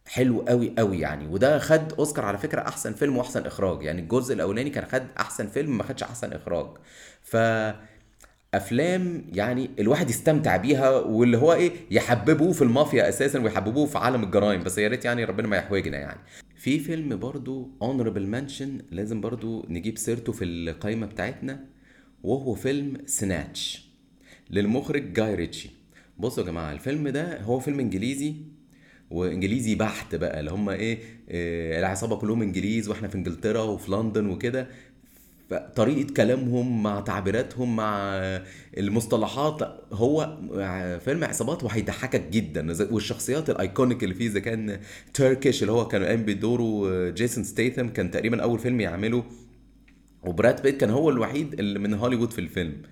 حلو 0.06 0.40
قوي 0.40 0.74
قوي 0.78 1.00
يعني. 1.00 1.26
وده 1.26 1.58
خد 1.58 1.92
أوسكار 1.92 2.24
على 2.24 2.38
فكرة 2.38 2.60
أحسن 2.60 2.92
فيلم 2.92 3.16
وأحسن 3.16 3.46
إخراج. 3.46 3.82
يعني 3.82 4.00
الجزء 4.00 4.34
الأولاني 4.34 4.70
كان 4.70 4.84
خد 4.84 5.02
أحسن 5.18 5.46
فيلم 5.46 5.78
ما 5.78 5.82
خدش 5.84 6.02
أحسن 6.02 6.32
إخراج. 6.32 6.66
ف 7.22 7.36
افلام 8.54 9.24
يعني 9.32 9.70
الواحد 9.78 10.10
يستمتع 10.10 10.56
بيها 10.56 10.90
واللي 10.90 11.36
هو 11.36 11.52
إيه 11.52 11.72
يحببوه 11.90 12.52
في 12.52 12.62
المافيا 12.62 13.08
أساسا 13.08 13.38
ويحببوه 13.38 13.86
في 13.86 13.98
عالم 13.98 14.24
الجرائم. 14.24 14.62
بس 14.62 14.78
يا 14.78 14.88
ريت 14.88 15.04
يعني 15.04 15.24
ربنا 15.24 15.48
ما 15.48 15.56
يحوجنا 15.56 15.98
يعني. 15.98 16.20
في 16.56 16.78
فيلم 16.78 17.16
برضو 17.16 17.70
honorable 17.82 18.26
mention 18.26 18.78
لازم 18.90 19.20
برضو 19.20 19.66
نجيب 19.68 19.98
سيرته 19.98 20.32
في 20.32 20.44
القائمه 20.44 21.06
بتاعتنا 21.06 21.64
وهو 22.22 22.54
فيلم 22.54 22.96
Snatch 23.06 23.90
للمخرج 24.50 25.12
جاي 25.12 25.34
ريتشي 25.34 25.79
بصوا 26.20 26.42
يا 26.44 26.48
جماعة 26.48 26.72
الفيلم 26.72 27.08
ده 27.08 27.40
هو 27.42 27.60
فيلم 27.60 27.80
إنجليزي 27.80 28.34
وإنجليزي 29.10 29.74
بحت 29.74 30.14
بقى 30.14 30.40
اللي 30.40 30.50
هم 30.50 30.68
إيه 30.68 30.98
آه، 31.30 31.80
العصابة 31.80 32.16
كلهم 32.16 32.42
إنجليز 32.42 32.88
وإحنا 32.88 33.08
في 33.08 33.14
إنجلترا 33.14 33.62
وفي 33.62 33.90
لندن 33.92 34.26
وكده. 34.26 34.68
طريقة 35.76 36.14
كلامهم 36.14 36.82
مع 36.82 37.00
تعبيراتهم 37.00 37.76
مع 37.76 38.14
المصطلحات 38.78 39.62
هو 39.92 40.38
فيلم 41.04 41.24
عصابات 41.24 41.64
وهيضحكك 41.64 42.28
جدا. 42.30 42.66
والشخصيات 42.92 43.50
ال 43.50 43.58
iconic 43.58 44.04
اللي 44.04 44.14
فيه 44.14 44.26
إذا 44.26 44.40
كان 44.40 44.80
Turkish 45.14 45.62
اللي 45.62 45.72
هو 45.72 45.88
كان 45.88 46.04
قايم 46.04 46.22
بدوره 46.22 47.10
جيسون 47.10 47.44
ستيثم 47.44 47.88
كان 47.88 48.10
تقريبا 48.10 48.42
أول 48.42 48.58
فيلم 48.58 48.80
يعمله. 48.80 49.24
وبراد 50.24 50.62
بيت 50.62 50.76
كان 50.76 50.90
هو 50.90 51.10
الوحيد 51.10 51.52
اللي 51.60 51.78
من 51.78 51.94
هوليوود 51.94 52.32
في 52.32 52.38
الفيلم. 52.40 52.82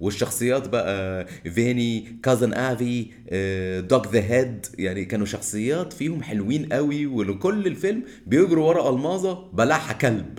والشخصيات 0.00 0.68
بقى 0.68 1.26
Vinny 1.54 2.18
Cousin 2.22 2.52
Avi 2.52 3.06
Doug 3.88 4.06
The 4.06 4.20
Head 4.20 4.66
يعني 4.78 5.04
كانوا 5.04 5.26
شخصيات 5.26 5.92
فيهم 5.92 6.22
حلوين 6.22 6.66
قوي 6.72 7.06
ولكل 7.06 7.66
الفيلم 7.66 8.02
بيجروا 8.26 8.68
ورا 8.68 8.90
ألماظة 8.90 9.48
بلعها 9.52 9.92
كلب. 9.92 10.38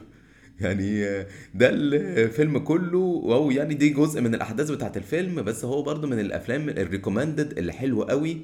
يعني 0.59 1.03
آه، 1.05 1.27
ده 1.55 1.69
الفيلم 1.71 2.57
كله. 2.57 3.21
أو 3.25 3.51
يعني 3.51 3.73
دي 3.73 3.89
جزء 3.89 4.21
من 4.21 4.35
الأحداث 4.35 4.71
بتاعت 4.71 4.97
الفيلم 4.97 5.41
بس 5.41 5.65
هو 5.65 5.81
برضو 5.81 6.07
من 6.07 6.19
الأفلام 6.19 6.69
ال 6.69 6.77
recommended 6.77 7.57
اللي 7.57 7.73
حلوة 7.73 8.05
قوي. 8.09 8.37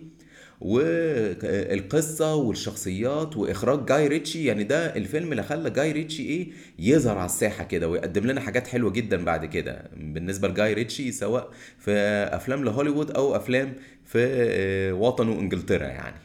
والقصة 0.61 2.35
والشخصيات 2.35 3.37
وإخراج 3.37 3.85
جاي 3.85 4.07
ريتشي. 4.07 4.45
يعني 4.45 4.63
ده 4.63 4.95
الفيلم 4.95 5.31
اللي 5.31 5.43
خلى 5.43 5.69
جاي 5.69 5.91
ريتشي 5.91 6.23
إيه 6.23 6.47
يظهر 6.79 7.17
على 7.17 7.25
الساحة 7.25 7.63
كده 7.63 7.89
ويقدم 7.89 8.25
لنا 8.27 8.41
حاجات 8.41 8.67
حلوة 8.67 8.91
جدا 8.91 9.25
بعد 9.25 9.45
كده 9.45 9.89
بالنسبة 9.97 10.47
لجاي 10.47 10.73
ريتشي 10.73 11.11
سواء 11.11 11.49
في 11.79 11.91
أفلام 12.31 12.63
لهوليوود 12.63 13.11
أو 13.11 13.35
أفلام 13.35 13.73
في 14.05 14.19
آه، 14.29 14.93
وطنه 14.93 15.31
إنجلترا 15.39 15.85
يعني. 15.87 16.15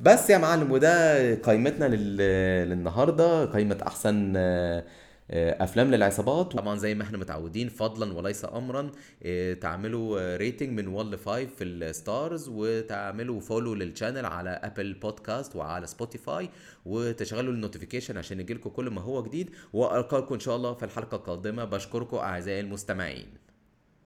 بس 0.00 0.30
يا 0.30 0.38
معلم 0.38 0.72
وده 0.72 1.34
قائمتنا 1.34 1.84
لل- 1.84 2.68
للنهاردة 2.70 3.44
قائمة 3.44 3.78
أحسن 3.86 4.32
آه، 4.36 4.84
أفلام 5.30 5.94
للعصابات. 5.94 6.52
طبعا 6.52 6.76
زي 6.76 6.94
ما 6.94 7.02
إحنا 7.02 7.18
متعودين 7.18 7.68
فضلا 7.68 8.12
وليس 8.14 8.44
امرا 8.44 8.90
آه، 9.22 9.54
تعملوا 9.54 10.36
rating 10.36 10.80
من 10.80 10.88
1 10.88 11.06
ل 11.14 11.18
5 11.18 11.46
في 11.46 11.64
ال 11.64 11.78
stars 11.78 12.48
وتعملوا 12.48 13.40
follow 13.40 13.74
لل 13.74 13.86
channel 13.86 14.26
على 14.26 14.50
Apple 14.50 14.94
Podcast 14.94 15.56
وعلى 15.56 15.86
Spotify 15.86 16.50
وتشغلوا 16.86 17.52
النوتيفيكيشن 17.52 18.18
عشان 18.18 18.40
يجيلكم 18.40 18.70
كل 18.70 18.90
ما 18.90 19.00
هو 19.00 19.22
جديد. 19.22 19.50
وألقاكم 19.72 20.34
إن 20.34 20.40
شاء 20.40 20.56
الله 20.56 20.74
في 20.74 20.84
الحلقة 20.84 21.14
القادمة. 21.16 21.64
بشكركم 21.64 22.16
أعزائي 22.16 22.60
المستمعين. 22.60 23.45